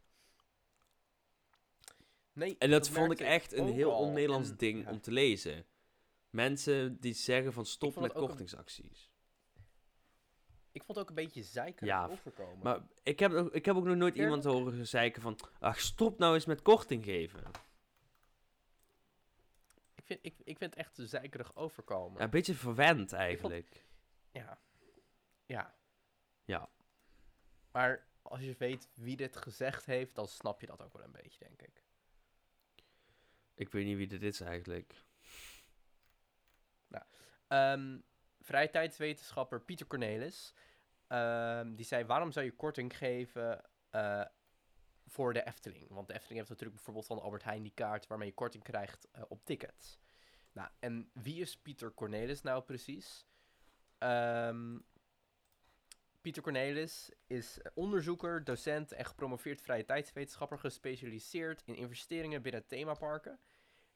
[2.34, 4.92] Nee, En dat, vond ik echt een heel on-Nederlands ding ja.
[4.92, 5.66] om te lezen.
[6.34, 9.12] Mensen die zeggen van stop met een- kortingsacties.
[10.72, 12.60] Ik vond het ook een beetje zeikerig Ja, overkomen.
[12.64, 15.38] Maar ik heb, ook- ik heb ook nog nooit iemand horen zeiken van...
[15.60, 17.44] Ach, stop nou eens met korting geven.
[19.96, 22.18] ik, vind, ik, ik vind het echt zeikerig overkomen.
[22.18, 23.86] Ja, een beetje verwend eigenlijk.
[24.32, 24.60] Ja.
[25.46, 25.76] Ja.
[26.46, 26.70] Ja.
[27.72, 31.12] Maar als je weet wie dit gezegd heeft, dan snap je dat ook wel een
[31.12, 31.84] beetje, denk ik.
[33.56, 35.04] Ik weet niet wie dit is eigenlijk.
[37.54, 37.98] Ehm
[38.44, 40.54] vrije tijdswetenschapper Pieter Cornelis,
[41.08, 44.26] ehm, die zei, waarom zou je korting geven eh,
[45.08, 45.90] voor de Efteling?
[45.90, 49.08] Want de Efteling heeft natuurlijk bijvoorbeeld van Albert Heijn die kaart waarmee je korting krijgt
[49.12, 50.00] eh, op tickets.
[50.52, 53.26] Nou, en wie is Pieter Cornelis nou precies?
[53.98, 54.78] Ehm,
[56.22, 63.40] Pieter Cornelis is onderzoeker, docent en gepromoveerd vrije tijdswetenschapper gespecialiseerd in investeringen binnen themaparken.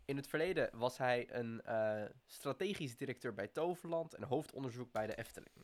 [0.07, 5.15] In het verleden was hij een eh, strategisch directeur bij Toverland en hoofdonderzoek bij de
[5.15, 5.55] Efteling.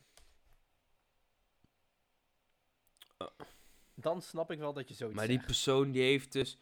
[3.94, 5.48] Dan snap ik wel dat je zoiets Maar die zegt.
[5.48, 6.58] persoon die heeft dus...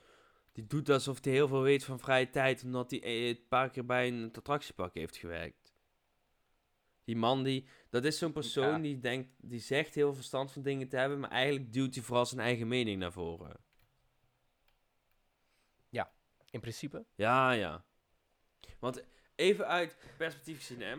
[0.52, 2.64] Die doet alsof hij heel veel weet van vrije tijd...
[2.64, 5.74] omdat hij eh, een paar keer bij een attractiepark heeft gewerkt.
[7.04, 7.68] Die man die...
[7.90, 8.80] Dat is zo'n persoon Ja.
[8.80, 9.30] die denkt...
[9.38, 11.20] Die zegt heel veel verstand van dingen te hebben...
[11.20, 13.60] maar eigenlijk duwt hij vooral zijn eigen mening naar voren.
[16.52, 17.06] In principe.
[17.16, 17.84] Ja, ja.
[18.80, 19.04] Want
[19.36, 20.96] even uit perspectief gezien, hè.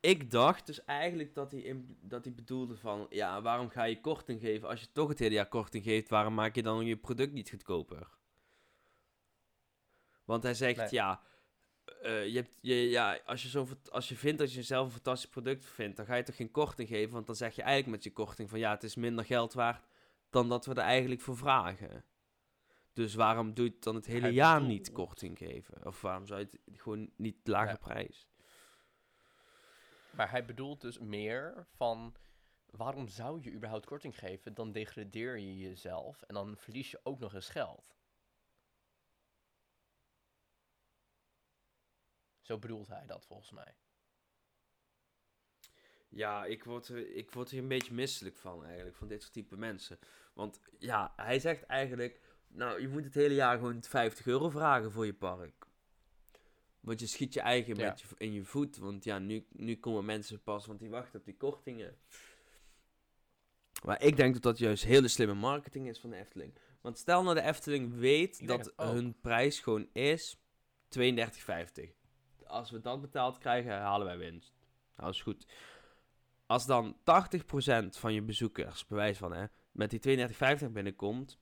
[0.00, 3.06] Ik dacht dus eigenlijk dat hij, in, dat hij bedoelde van...
[3.10, 4.68] Ja, waarom ga je korting geven?
[4.68, 6.08] Als je toch het hele jaar korting geeft...
[6.08, 8.08] waarom maak je dan je product niet goedkoper?
[10.24, 10.88] Want hij zegt, Nee.
[10.90, 11.22] ja...
[12.02, 14.92] eh, je hebt, je, ja als, je zo, als je vindt dat je zelf een
[14.92, 15.96] fantastisch product vindt...
[15.96, 17.12] dan ga je toch geen korting geven?
[17.12, 18.58] Want dan zeg je eigenlijk met je korting van...
[18.58, 19.86] ja, het is minder geld waard
[20.30, 22.04] dan dat we er eigenlijk voor vragen.
[22.94, 25.86] Dus waarom doe je het dan het hele Hij jaar niet korting geven?
[25.86, 27.76] Of waarom zou je het gewoon niet lage Ja.
[27.76, 28.28] prijs?
[30.10, 32.16] Maar hij bedoelt dus meer van...
[32.66, 34.54] Waarom zou je überhaupt korting geven?
[34.54, 37.96] Dan degradeer je jezelf en dan verlies je ook nog eens geld.
[42.40, 43.76] Zo bedoelt hij dat volgens mij.
[46.08, 49.32] Ja, ik word, er, ik word er een beetje misselijk van eigenlijk, van dit soort
[49.32, 49.98] type mensen.
[50.34, 52.20] Want ja, hij zegt eigenlijk,
[52.54, 55.66] nou, je moet het hele jaar gewoon 50 euro vragen voor je park.
[56.80, 57.88] Want je schiet je eigen Ja.
[57.88, 58.76] met je, in je voet.
[58.76, 61.96] Want ja, nu, nu komen mensen pas, want die wachten op die kortingen.
[63.84, 66.54] Maar ik denk dat dat juist hele slimme marketing is van de Efteling.
[66.80, 70.36] Want stel nou de Efteling weet dat het hun prijs gewoon is
[70.98, 71.02] 32,50.
[72.46, 74.54] Als we dat betaald krijgen, halen wij winst.
[74.96, 75.46] Nou, dat is goed.
[76.46, 77.02] Als dan 80%
[77.90, 80.28] van je bezoekers, bewijs van hè, met die
[80.60, 81.38] 32,50 binnenkomt,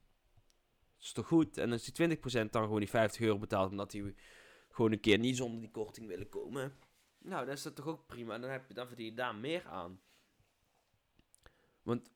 [1.03, 1.57] is toch goed?
[1.57, 4.15] En als die 20% dan gewoon die 50 euro betaalt, omdat die
[4.69, 6.77] gewoon een keer niet zonder die korting willen komen.
[7.17, 8.37] Nou, dan is dat toch ook prima.
[8.39, 10.01] Dan, heb je, dan verdien daar meer aan.
[11.81, 12.11] Want,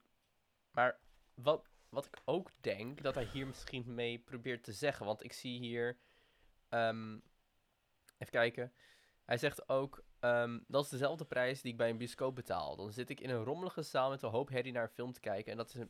[0.71, 0.99] Maar
[1.33, 5.05] wat, wat ik ook denk dat hij hier misschien mee probeert te zeggen.
[5.05, 5.97] Want ik zie hier.
[6.69, 7.13] ehm,
[8.17, 8.73] even kijken.
[9.25, 10.03] Hij zegt ook.
[10.19, 12.75] ehm, dat is dezelfde prijs die ik bij een bioscoop betaal.
[12.75, 15.19] Dan zit ik in een rommelige zaal met een hoop herrie naar een film te
[15.19, 15.51] kijken.
[15.51, 15.89] En dat is een,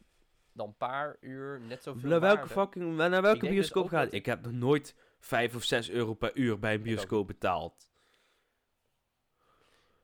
[0.57, 2.09] dan een paar uur net zoveel.
[2.09, 4.03] naar welke fucking, naar welke dus bioscoop gaat?
[4.03, 7.89] dat- Ik heb nog nooit 5 of 6 euro per uur bij een bioscoop betaald.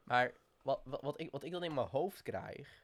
[0.03, 2.83] Maar wat, wat, wat, ik, wat ik dan in mijn hoofd krijg,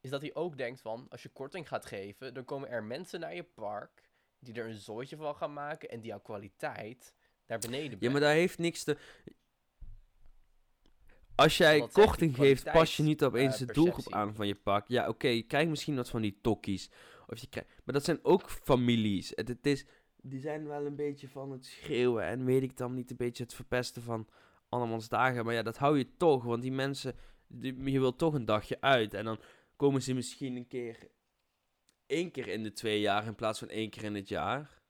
[0.00, 3.20] is dat hij ook denkt van, als je korting gaat geven, dan komen er mensen
[3.20, 4.02] naar je park
[4.38, 7.14] die er een zooitje van gaan maken en die jouw kwaliteit
[7.46, 8.96] naar beneden Ja, maar daar heeft niks te...
[11.38, 14.14] Als jij Omdat korting geeft, pas je niet opeens eh, de doelgroep perceptie.
[14.20, 14.88] aan van je park.
[14.88, 16.90] Ja, oké, je krijgt misschien wat van die tokkies.
[17.26, 17.70] Of je krijgt...
[17.84, 19.32] Maar dat zijn ook families.
[19.34, 19.84] Het, het is...
[20.22, 23.42] Die zijn wel een beetje van het schreeuwen en weet ik dan niet een beetje
[23.42, 24.28] het verpesten van
[24.68, 25.44] andermans dagen.
[25.44, 27.14] Maar ja, dat hou je toch, want die mensen...
[27.46, 29.14] Die, je wilt toch een dagje uit.
[29.14, 29.40] En dan
[29.76, 30.96] komen ze misschien een keer...
[32.06, 34.80] één keer in de twee jaar in plaats van één keer in het jaar.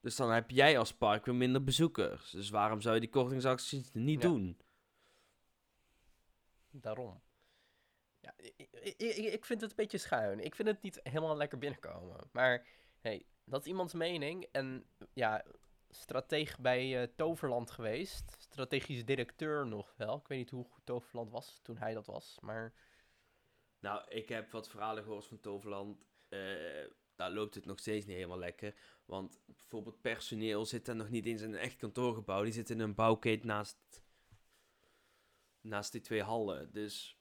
[0.00, 2.30] Dus dan heb jij als park weer minder bezoekers.
[2.30, 4.28] Dus waarom zou je die kortingsacties niet Ja.
[4.28, 4.56] doen?
[6.70, 7.22] Daarom.
[8.20, 10.40] Ja, ik, ik, ik- vind het een beetje schuin.
[10.40, 12.28] Ik vind het niet helemaal lekker binnenkomen.
[12.32, 12.66] Maar
[13.00, 14.44] hey, dat is iemands mening.
[14.52, 15.44] En ja,
[15.88, 18.36] strateeg bij eh, Toverland geweest.
[18.38, 20.16] Strategisch directeur nog wel.
[20.16, 22.38] Ik weet niet hoe goed Toverland was toen hij dat was.
[22.40, 22.74] Maar
[23.80, 26.04] Nou, ik heb wat verhalen gehoord van Toverland.
[26.28, 28.74] Eh, daar loopt het nog steeds niet helemaal lekker.
[29.04, 32.42] Want bijvoorbeeld personeel zit daar nog niet eens in een echt kantoorgebouw.
[32.42, 34.02] Die zit in een bouwkeet naast,
[35.60, 36.72] naast die twee hallen.
[36.72, 37.18] Dus,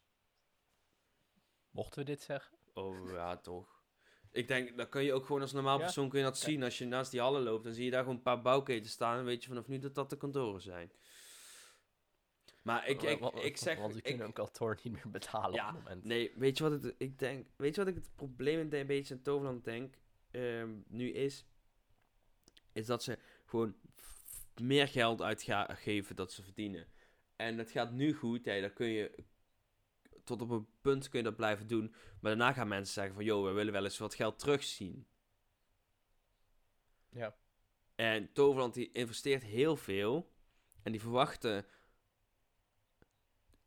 [1.70, 2.58] mochten we dit zeggen?
[2.74, 3.76] oh ja, toch.
[4.32, 5.84] Ik denk, dan kun je ook gewoon als normaal Ja?
[5.84, 6.64] persoon kun je dat zien.
[6.64, 9.18] Als je naast die hallen loopt, dan zie je daar gewoon een paar bouwketen staan.
[9.18, 10.92] En weet je vanaf nu dat dat de kantoren zijn.
[12.62, 13.78] Maar ik, ik, ik zeg...
[13.78, 16.04] Want ik- kunnen een kantoor niet meer betalen Ja, op het moment.
[16.04, 17.48] Nee, weet je wat het, ik denk?
[17.56, 19.96] Weet je wat ik het probleem in een beetje in Toverland denk
[20.32, 21.46] ehm, nu is?
[22.74, 23.76] Is dat ze gewoon
[24.62, 26.88] meer geld uitgeven dat ze verdienen.
[27.38, 29.24] En dat gaat nu goed, ja, dan kun je
[30.24, 31.94] tot op een punt kun je dat blijven doen.
[32.20, 35.08] Maar daarna gaan mensen zeggen van, joh, we willen wel eens wat geld terugzien.
[37.10, 37.36] Ja.
[37.96, 40.32] En Toverland die investeert heel veel.
[40.84, 41.66] En die verwachten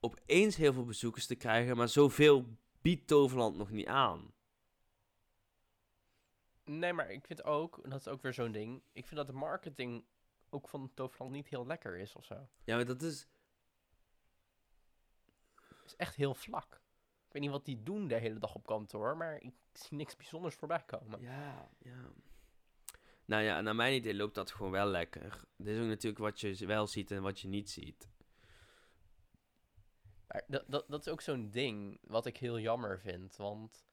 [0.00, 1.76] opeens heel veel bezoekers te krijgen.
[1.76, 4.32] Maar zoveel biedt Toverland nog niet aan.
[6.64, 8.82] Nee, maar ik vind ook, en dat is ook weer zo'n ding.
[8.92, 10.04] Ik vind dat de marketing
[10.50, 12.48] ook van Toverland niet heel lekker is of zo.
[12.64, 13.28] Ja, maar dat is...
[15.90, 16.74] Is echt heel vlak.
[17.26, 20.16] Ik weet niet wat die doen de hele dag op kantoor, maar ik zie niks
[20.16, 21.20] bijzonders voorbij komen.
[21.20, 22.10] Ja, ja.
[23.24, 25.44] Nou ja, naar mijn idee loopt dat gewoon wel lekker.
[25.56, 28.08] Dit is ook natuurlijk wat je wel ziet en wat je niet ziet.
[30.26, 33.36] Maar dat, dat, dat is ook zo'n ding wat ik heel jammer vind.
[33.36, 33.84] Want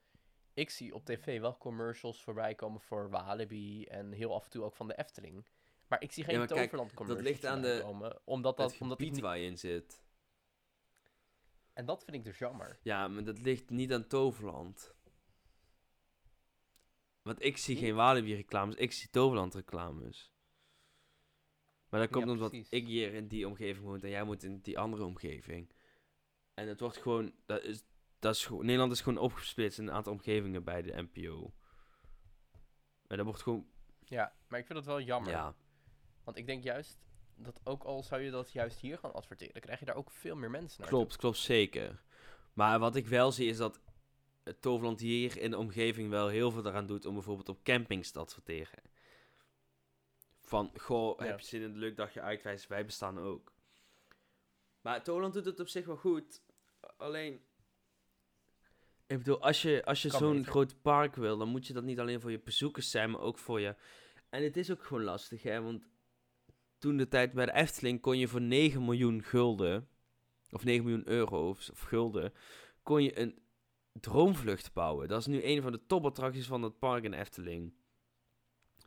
[0.54, 4.64] ik zie op tv wel commercials voorbij komen voor Walibi en heel af en toe
[4.64, 5.46] ook van de Efteling.
[5.86, 8.20] Maar ik zie geen Ja, kijk, Toverland commercials ligt aan de- komen.
[8.24, 10.02] Omdat dat, het omdat die waar je in zit.
[11.78, 12.78] En dat vind ik dus jammer.
[12.82, 14.94] Ja, maar dat ligt niet aan Toverland.
[17.22, 17.84] Want ik zie Niet?
[17.84, 20.32] geen Walibi-reclames, ik zie Toverland-reclames.
[21.88, 24.60] Maar dat komt Ja, omdat ik hier in die omgeving woon en jij moet in
[24.60, 25.72] die andere omgeving.
[26.54, 27.84] En het wordt gewoon, dat is,
[28.18, 31.54] dat is gewoon, Nederland is gewoon opgesplitst in een aantal omgevingen bij de NPO.
[33.06, 33.68] En dat wordt gewoon,
[34.04, 35.30] Ja, maar ik vind dat wel jammer.
[35.30, 35.54] ja,
[36.24, 37.07] Want ik denk juist
[37.38, 40.36] dat ook al zou je dat juist hier gaan adverteren, krijg je daar ook veel
[40.36, 40.90] meer mensen naar.
[40.90, 42.02] klopt, klopt zeker.
[42.52, 43.80] Maar wat ik wel zie is dat
[44.44, 48.10] het Toverland hier in de omgeving wel heel veel eraan doet om bijvoorbeeld op campings
[48.10, 48.82] te adverteren.
[50.40, 51.24] Van, goh, Ja.
[51.24, 53.52] heb je zin in een leuk dagje uit, wij bestaan ook.
[54.80, 56.42] Maar Toverland doet het op zich wel goed.
[56.96, 57.40] Alleen,
[59.06, 61.98] ik bedoel, als je, als je zo'n groot park wil, dan moet je dat niet
[61.98, 63.74] alleen voor je bezoekers zijn, maar ook voor je...
[64.28, 65.88] En het is ook gewoon lastig, hè, want
[66.78, 69.88] toen de tijd bij de Efteling kon je voor 9 miljoen gulden,
[70.50, 72.32] of 9 miljoen euro of, of gulden,
[72.82, 73.38] kon je een
[73.92, 75.08] droomvlucht bouwen.
[75.08, 77.72] Dat is nu een van de topattracties van het park in Efteling.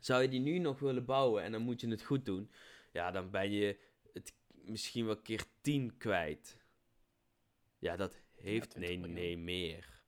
[0.00, 2.50] Zou je die nu nog willen bouwen en dan moet je het goed doen,
[2.92, 3.78] ja, dan ben je
[4.12, 6.60] het misschien wel keer 10 kwijt.
[7.78, 8.70] Ja, dat heeft.
[8.70, 9.14] 20 nee, miljoen.
[9.14, 10.02] nee, meer.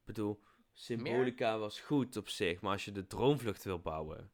[0.00, 0.40] Ik bedoel,
[0.72, 4.30] Symbolica was goed op zich, maar als je de droomvlucht wil bouwen.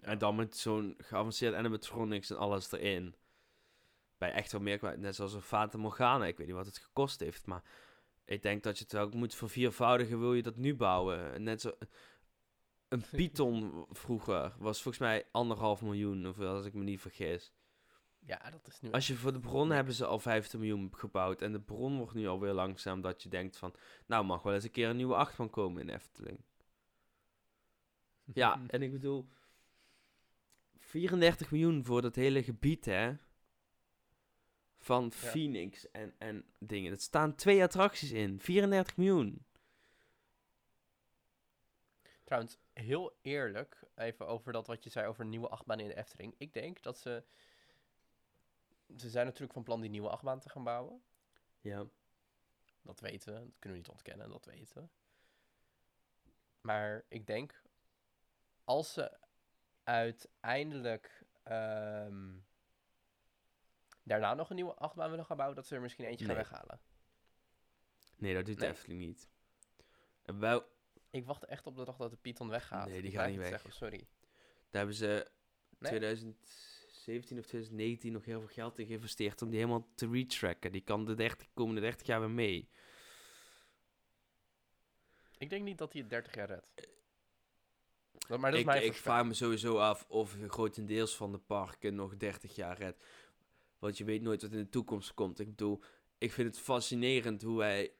[0.00, 3.14] En dan met zo'n geavanceerd animatronics en alles erin.
[4.18, 4.98] Bij echt wel meer kwijt.
[4.98, 6.26] Net zoals een Fata Morgana.
[6.26, 7.62] Ik weet niet wat het gekost heeft, maar
[8.24, 10.20] ik denk dat je het ook moet verviervoudigen.
[10.20, 11.42] Wil je dat nu bouwen?
[11.42, 11.72] Net zo.
[12.88, 17.52] Een Python vroeger was volgens mij anderhalf miljoen, of als ik me niet vergis.
[18.26, 18.90] Ja, dat is nu...
[18.90, 21.42] Als je voor de bron hebben ze al 15 miljoen gebouwd.
[21.42, 23.74] En de bron wordt nu alweer langzaam dat je denkt van...
[24.06, 26.40] Nou, mag wel eens een keer een nieuwe achtbaan komen in Efteling.
[28.24, 29.28] Ja, en ik bedoel...
[30.90, 33.14] 34 miljoen voor dat hele gebied, hè?
[34.78, 36.92] Van Phoenix en, en dingen.
[36.92, 38.40] Er staan twee attracties in.
[38.40, 39.46] 34 miljoen.
[42.24, 45.96] Trouwens, heel eerlijk, even over dat wat je zei over een nieuwe achtbaan in de
[45.96, 46.34] Efteling.
[46.38, 47.24] Ik denk dat ze...
[48.96, 51.02] Ze zijn natuurlijk van plan die nieuwe achtbaan te gaan bouwen.
[51.60, 51.86] Ja.
[52.82, 53.38] Dat weten we.
[53.38, 54.88] Dat kunnen we niet ontkennen, dat weten we.
[56.60, 57.62] Maar ik denk,
[58.64, 59.18] als ze
[59.90, 62.32] uiteindelijk ehm,
[64.02, 66.36] daarna nog een nieuwe achtbaan willen gaan bouwen, dat ze er misschien eentje Nee.
[66.36, 66.80] gaan weghalen.
[68.16, 68.68] Nee, dat doet Nee?
[68.68, 69.28] de Efteling niet.
[70.24, 70.64] Wel,
[71.10, 72.88] Ik wacht echt op de dag dat de Python weggaat.
[72.88, 73.48] Nee, die gaat niet weg.
[73.48, 73.98] Zeggen, sorry.
[73.98, 74.06] daar
[74.70, 75.30] hebben ze
[75.78, 75.90] Nee?
[75.90, 80.72] 2017 of 2019 nog heel veel geld in geïnvesteerd om die helemaal te retracken.
[80.72, 82.68] Die kan de 30, komende 30 jaar weer mee.
[85.38, 86.72] Ik denk niet dat hij het 30 jaar redt.
[88.38, 92.54] Maar dat ik, ik vraag me sowieso af of grotendeels van de parken nog 30
[92.54, 93.04] jaar redt.
[93.78, 95.38] Want je weet nooit wat in de toekomst komt.
[95.40, 95.82] Ik bedoel,
[96.18, 97.92] ik vind het fascinerend hoe wij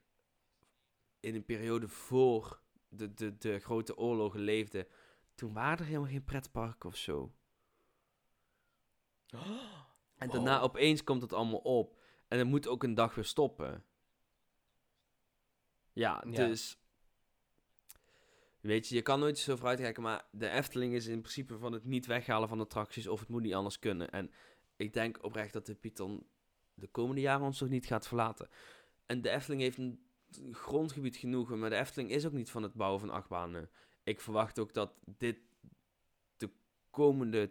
[1.21, 4.87] in een periode voor de, de, de grote oorlogen leefden.
[5.35, 7.33] Toen waren er helemaal geen pretparken of zo.
[9.31, 10.33] En Wow.
[10.33, 11.99] daarna opeens komt het allemaal op.
[12.29, 13.85] En het moet ook een dag weer stoppen.
[15.93, 16.47] Ja, Ja.
[16.47, 16.80] dus...
[18.61, 21.85] Weet je, je kan nooit zo vooruitkijken, maar de Efteling is in principe van het
[21.85, 24.11] niet weghalen van attracties of het moet niet anders kunnen.
[24.11, 24.31] En
[24.77, 26.27] ik denk oprecht dat de Python
[26.75, 28.49] de komende jaren ons nog niet gaat verlaten.
[29.07, 30.01] En de Efteling heeft een
[30.53, 33.71] grondgebied genoeg, maar de Efteling is ook niet van het bouwen van achtbanen.
[34.03, 35.39] Ik verwacht ook dat dit
[36.37, 36.51] de
[36.91, 37.51] komende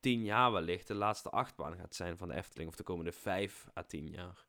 [0.00, 3.68] tien jaar wellicht de laatste achtbaan gaat zijn van de Efteling, of de komende vijf
[3.76, 4.46] à tien jaar.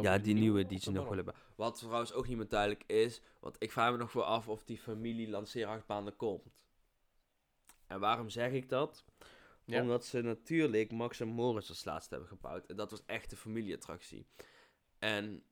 [0.00, 1.42] Ja, die nieuwe die ze nog willen hebben.
[1.54, 4.64] Wat trouwens ook niet meer duidelijk is, want ik vraag me nog wel af of
[4.64, 6.56] die familie lanceerachtbaan er komt.
[7.86, 9.04] En waarom zeg ik dat?
[9.64, 9.80] Ja.
[9.80, 12.66] Omdat ze natuurlijk Max en Moritz als laatste hebben gebouwd.
[12.66, 14.26] En dat was echt een familieattractie.
[14.98, 15.44] En,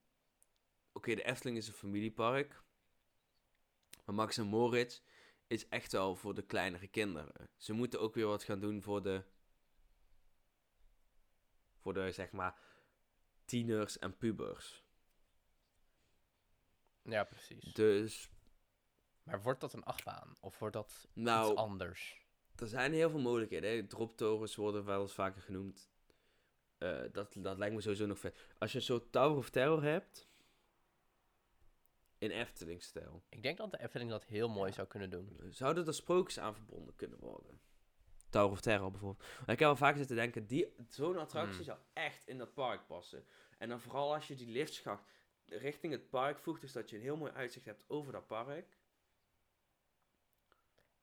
[0.93, 2.63] oké, de Efteling is een familiepark.
[4.05, 5.01] Maar Max en Moritz
[5.47, 7.51] is echt wel voor de kleinere kinderen.
[7.57, 9.23] Ze moeten ook weer wat gaan doen voor de...
[11.79, 12.59] Voor de, zeg maar,
[13.47, 14.85] tieners en pubers.
[17.03, 17.73] Ja, precies.
[17.73, 18.31] Dus,
[19.23, 20.37] Maar wordt dat een achtbaan?
[20.41, 21.51] Of wordt dat nou...
[21.51, 22.25] iets anders?
[22.57, 23.71] Er zijn heel veel mogelijkheden.
[23.71, 23.87] Hè?
[23.87, 25.91] Droptorens worden wel eens vaker genoemd.
[26.79, 28.39] Eh, dat, dat lijkt me sowieso nog vet.
[28.59, 30.29] Als je zo'n Tower of Terror hebt.
[32.19, 33.23] In Efteling-stijl.
[33.29, 34.75] Ik denk dat de Efteling dat heel mooi Ja.
[34.75, 35.39] zou kunnen doen.
[35.51, 37.61] Zouden er sprookjes aan verbonden kunnen worden?
[38.31, 39.27] Tower of Terror bijvoorbeeld.
[39.29, 40.47] Maar ik heb wel vaker zitten denken.
[40.47, 41.65] die- Zo'n attractie Hmm.
[41.65, 43.25] zou echt in dat park passen.
[43.59, 45.05] En dan vooral als je die liftschacht
[45.47, 46.61] richting het park voegt.
[46.61, 48.79] Dus dat je een heel mooi uitzicht hebt over dat park.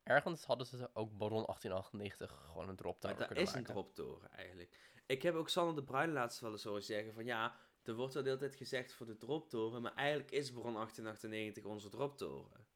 [0.03, 4.31] Ergens hadden ze ook Baron 1898 gewoon een drop Maar tower dat is een droptoren
[4.31, 4.79] eigenlijk.
[5.05, 8.13] Ik heb ook Sander de Bruin laatst wel eens horen zeggen van ja, er wordt
[8.13, 12.67] wel de hele tijd gezegd voor de droptoren, maar eigenlijk is Bron 1898 onze droptoren.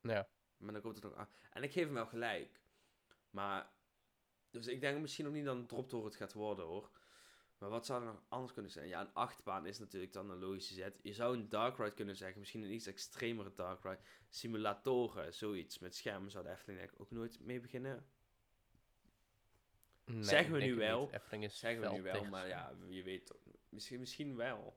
[0.00, 0.28] Ja.
[0.62, 1.28] Maar dan komt het nog aan.
[1.50, 2.60] En ik geef hem wel gelijk.
[3.30, 3.70] Maar,
[4.50, 6.90] dus ik denk misschien ook niet dat een droptoren het gaat worden hoor.
[7.58, 8.88] Maar wat zou er nog anders kunnen zijn?
[8.88, 10.98] Ja, een achtbaan is natuurlijk dan een logische zet.
[11.02, 13.98] Je zou een dark ride kunnen zeggen, misschien een iets extremere dark ride.
[14.28, 18.06] Simulatoren, zoiets met schermen zou de Efteling ook nooit mee beginnen.
[20.04, 21.10] Nee, Zeggen we nu wel.
[21.12, 23.34] Efteling is Zeggen we nu wel, maar ja, je weet.
[23.68, 24.76] Misschien, misschien wel.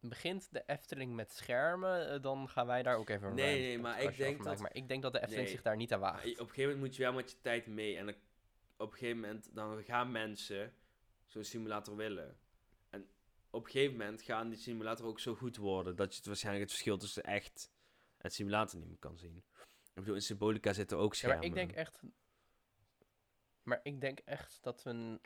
[0.00, 3.78] Begint de Efteling met schermen, eh, dan gaan wij daar ook even een Nee, nee,
[3.78, 5.52] maar ik denk dat- Maar ik denk dat de Efteling Nee.
[5.54, 6.24] zich daar niet aan waagt.
[6.24, 7.96] op een gegeven moment moet je wel met je tijd mee.
[7.96, 8.08] En
[8.76, 10.74] op een gegeven moment dan gaan mensen
[11.26, 12.38] zo'n simulator willen.
[12.90, 13.08] En
[13.50, 16.64] op een gegeven moment gaan die simulator ook zo goed worden dat je het waarschijnlijk
[16.64, 17.70] het verschil tussen echt
[18.18, 19.36] en simulator niet meer kan zien.
[19.84, 21.38] Ik bedoel, in Symbolica zitten ook Ja, schermen.
[21.38, 22.02] maar ik denk echt...
[23.62, 24.92] Maar ik denk echt dat we...
[24.92, 25.20] n-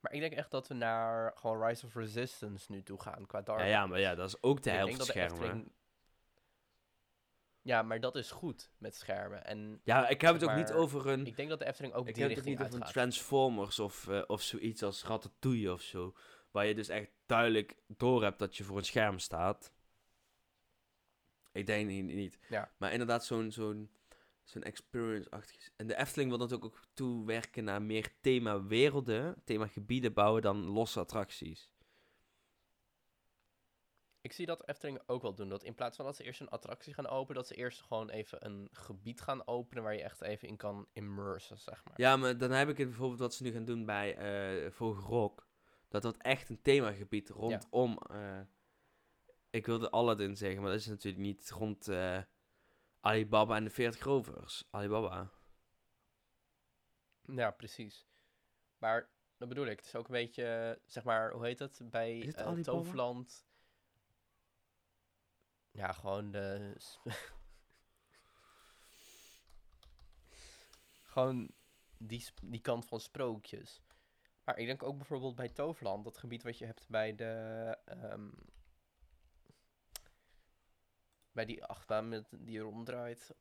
[0.00, 3.40] maar ik denk echt dat we naar gewoon Rise of Resistance nu toe gaan qua
[3.40, 5.72] Dark Ja, ja, maar ja, dat is ook de Ik helft schermen.
[7.62, 9.44] Ja, maar dat is goed met schermen.
[9.44, 11.26] En Ja, ik heb het ook niet over een...
[11.26, 12.92] ik denk dat de Efteling ook Ik die heb het ook richting niet over een.
[12.92, 16.16] Transformers of, eh, of zoiets als Ratatouille of zo.
[16.50, 19.72] Waar je dus echt duidelijk door hebt dat je voor een scherm staat.
[21.52, 22.04] Ik denk niet.
[22.04, 22.38] niet.
[22.48, 22.70] Ja.
[22.76, 23.90] Maar inderdaad, zo'n zo'n
[24.50, 25.70] zo'n experience-achtig.
[25.76, 31.70] En de Efteling wil natuurlijk ook toewerken naar meer thema-werelden, thema-gebieden bouwen dan losse attracties.
[34.20, 35.48] Ik zie dat Efteling ook wel doen.
[35.48, 38.10] Dat in plaats van dat ze eerst een attractie gaan openen, dat ze eerst gewoon
[38.10, 41.94] even een gebied gaan openen waar je echt even in kan immersen, zeg maar.
[41.96, 45.48] Ja, maar dan heb ik het bijvoorbeeld wat ze nu gaan doen bij eh Vogelrok.
[45.88, 47.98] Dat dat echt een themagebied rondom...
[47.98, 48.40] eh,
[49.50, 52.18] ik wilde Aladdin zeggen, maar dat is natuurlijk niet rond eh,
[53.00, 54.64] Alibaba en de 40 rovers.
[54.70, 55.30] Alibaba.
[57.22, 58.06] Ja, precies.
[58.78, 59.76] Maar dat bedoel ik.
[59.76, 61.80] Het is ook een beetje, zeg maar, hoe heet het?
[61.84, 62.52] Bij het eh?
[62.52, 63.46] Toverland.
[65.70, 66.76] Ja, gewoon de.
[71.12, 71.50] gewoon
[71.98, 73.80] die, die kant van sprookjes.
[74.44, 77.76] Maar ik denk ook bijvoorbeeld bij Toverland, dat gebied wat je hebt bij de.
[77.84, 78.28] ehm,
[81.40, 83.34] bij die achtbaan met, die ronddraait.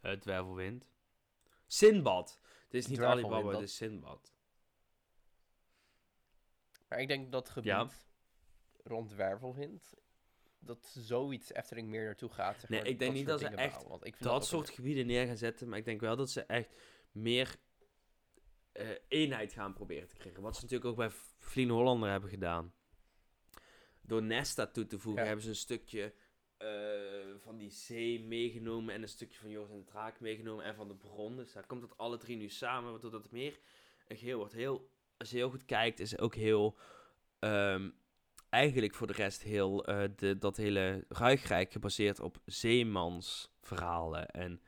[0.00, 0.90] Het Dwervelwind.
[1.66, 2.40] Sinbad.
[2.64, 4.32] Het is niet Alibaba, het is Sinbad.
[6.88, 7.88] Maar ik denk dat gebied Ja.
[8.82, 9.94] rond Wervelwind,
[10.58, 12.60] dat zoiets Efteling meer naartoe gaat.
[12.60, 14.28] Zeg Nee, maar, ik denk dat niet soort dat ze echt bouwen, want ik vind
[14.30, 16.76] Dat soort een- gebieden neer gaan zetten, maar ik denk wel dat ze echt
[17.12, 17.56] meer
[18.72, 20.42] eh, eenheid gaan proberen te krijgen.
[20.42, 22.74] Wat ze natuurlijk ook bij Vlien Hollander hebben gedaan.
[24.10, 25.26] Door Nesta toe te voegen Ja.
[25.26, 26.12] hebben ze een stukje
[26.56, 26.68] eh,
[27.38, 30.88] van die zee meegenomen en een stukje van Joris en de Draak meegenomen en van
[30.88, 31.36] de bron.
[31.36, 33.58] Dus daar komt dat alle drie nu samen, waardoor dat meer
[34.08, 34.52] een geheel wordt.
[34.52, 36.76] Heel, als je heel goed kijkt, is ook heel...
[37.38, 37.90] ehm,
[38.48, 44.60] eigenlijk voor de rest heel eh, de, dat hele Ruigrijk gebaseerd op zeemansverhalen en een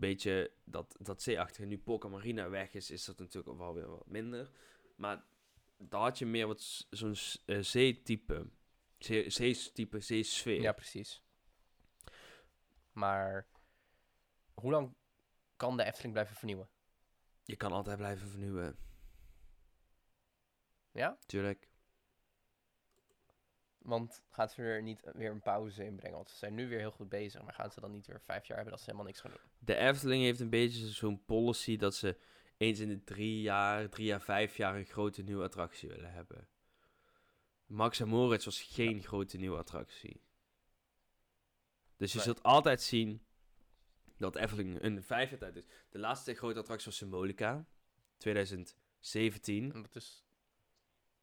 [0.00, 1.64] beetje dat, dat zeeachtige.
[1.66, 4.50] Nu Polka Marina weg is, is dat natuurlijk ook wel weer wat minder.
[4.96, 5.24] Maar
[5.78, 7.14] daar had je meer wat zo'n
[7.46, 8.46] eh, zeetype,
[9.04, 10.60] zee, zeetype, zeesfeer.
[10.60, 11.22] Ja, precies.
[12.92, 13.46] Maar
[14.54, 14.94] hoe lang
[15.56, 16.68] kan de Efteling blijven vernieuwen?
[17.44, 18.76] Je kan altijd blijven vernieuwen,
[20.92, 21.18] Ja?
[21.26, 21.68] tuurlijk.
[23.78, 26.16] Want gaat ze er niet weer een pauze in brengen?
[26.16, 28.46] Want ze zijn nu weer heel goed bezig, maar gaan ze dan niet weer vijf
[28.46, 29.50] jaar hebben dat ze helemaal niks gaan doen?
[29.58, 32.18] De Efteling heeft een beetje zo'n policy dat ze
[32.56, 36.48] eens in de drie jaar, drie jaar, vijf jaar een grote nieuwe attractie willen hebben.
[37.74, 40.20] Max en Moritz was geen grote nieuwe attractie.
[41.96, 42.26] Dus je Nee.
[42.26, 43.22] zult altijd zien
[44.18, 45.64] dat Efteling een vijf jaar tijd is.
[45.90, 47.66] De laatste grote attractie was Symbolica,
[48.16, 49.72] 2017.
[49.72, 50.24] En dat is...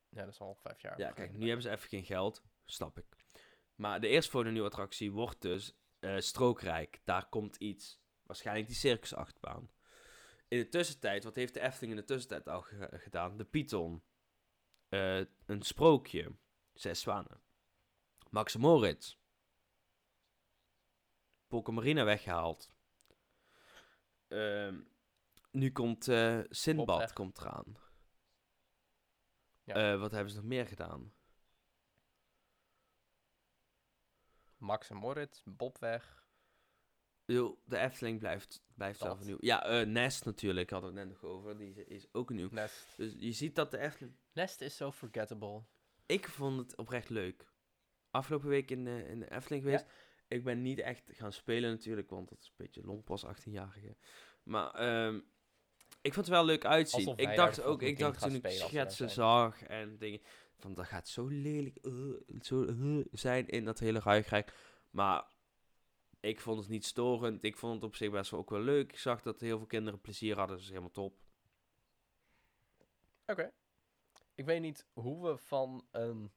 [0.09, 0.99] Ja, dat is al vijf jaar.
[0.99, 3.05] Ja, kijk, nu hebben ze even geen geld, snap ik.
[3.75, 7.01] Maar de eerstvolgende nieuwe attractie wordt dus eh, Strookrijk.
[7.03, 7.99] Daar komt iets.
[8.23, 9.69] Waarschijnlijk die circusachtbaan.
[10.47, 13.37] In de tussentijd, wat heeft de Efteling in de tussentijd al ge- gedaan?
[13.37, 14.03] De Python.
[14.91, 16.35] Eh, een sprookje.
[16.73, 17.41] Zes zwanen.
[18.29, 19.17] Max Moritz.
[21.47, 22.71] Polka Marina weggehaald.
[24.27, 24.81] Ehm,
[25.51, 27.77] nu komt eh Sinbad komt eraan.
[29.63, 29.73] Ja.
[29.73, 31.13] Eh, wat hebben ze nog meer gedaan?
[34.57, 36.20] Max en Moritz, Bob weg.
[37.65, 39.17] De Efteling blijft, blijft Dat.
[39.17, 39.41] vernieuwd.
[39.41, 41.57] Ja, eh, Nest natuurlijk, hadden we het net nog over.
[41.57, 42.49] Die is, ook nieuw.
[42.51, 42.93] Nest.
[42.97, 44.15] Dus je ziet dat de Efteling...
[44.33, 45.63] Nest is zo forgettable.
[46.05, 47.49] Ik vond het oprecht leuk.
[48.11, 49.85] Afgelopen week in de, in de Efteling geweest.
[50.27, 53.95] Ik ben niet echt gaan spelen natuurlijk, want dat is een beetje longpas 18-jarige.
[54.43, 55.19] Maar ehm,
[56.01, 57.13] ik vond het wel leuk uitzien.
[57.15, 60.21] Ik dacht ook, ik dacht toen ik schetsen zag en dingen,
[60.57, 61.91] van dat gaat zo lelijk eh,
[62.41, 64.53] zo, eh, zijn in dat hele ruigrijk.
[64.89, 65.30] Maar
[66.21, 67.43] ik vond het niet storend.
[67.43, 68.91] Ik vond het op zich best wel ook wel leuk.
[68.91, 71.19] Ik zag dat heel veel kinderen plezier hadden, dat is helemaal top.
[73.25, 73.51] Oké.
[74.35, 76.31] Ik weet niet hoe we van een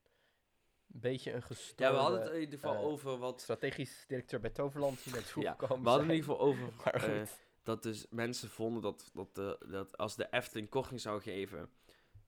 [0.87, 3.41] beetje een gestoorde Ja, we hadden het in ieder geval eh, over wat...
[3.41, 6.95] strategisch directeur bij Toverland hier naartoe Ja, gekomen We hadden in ieder geval over Maar
[6.95, 7.26] eh,
[7.62, 11.70] dat dus mensen vonden dat, dat, de, dat als de Efteling korting zou geven,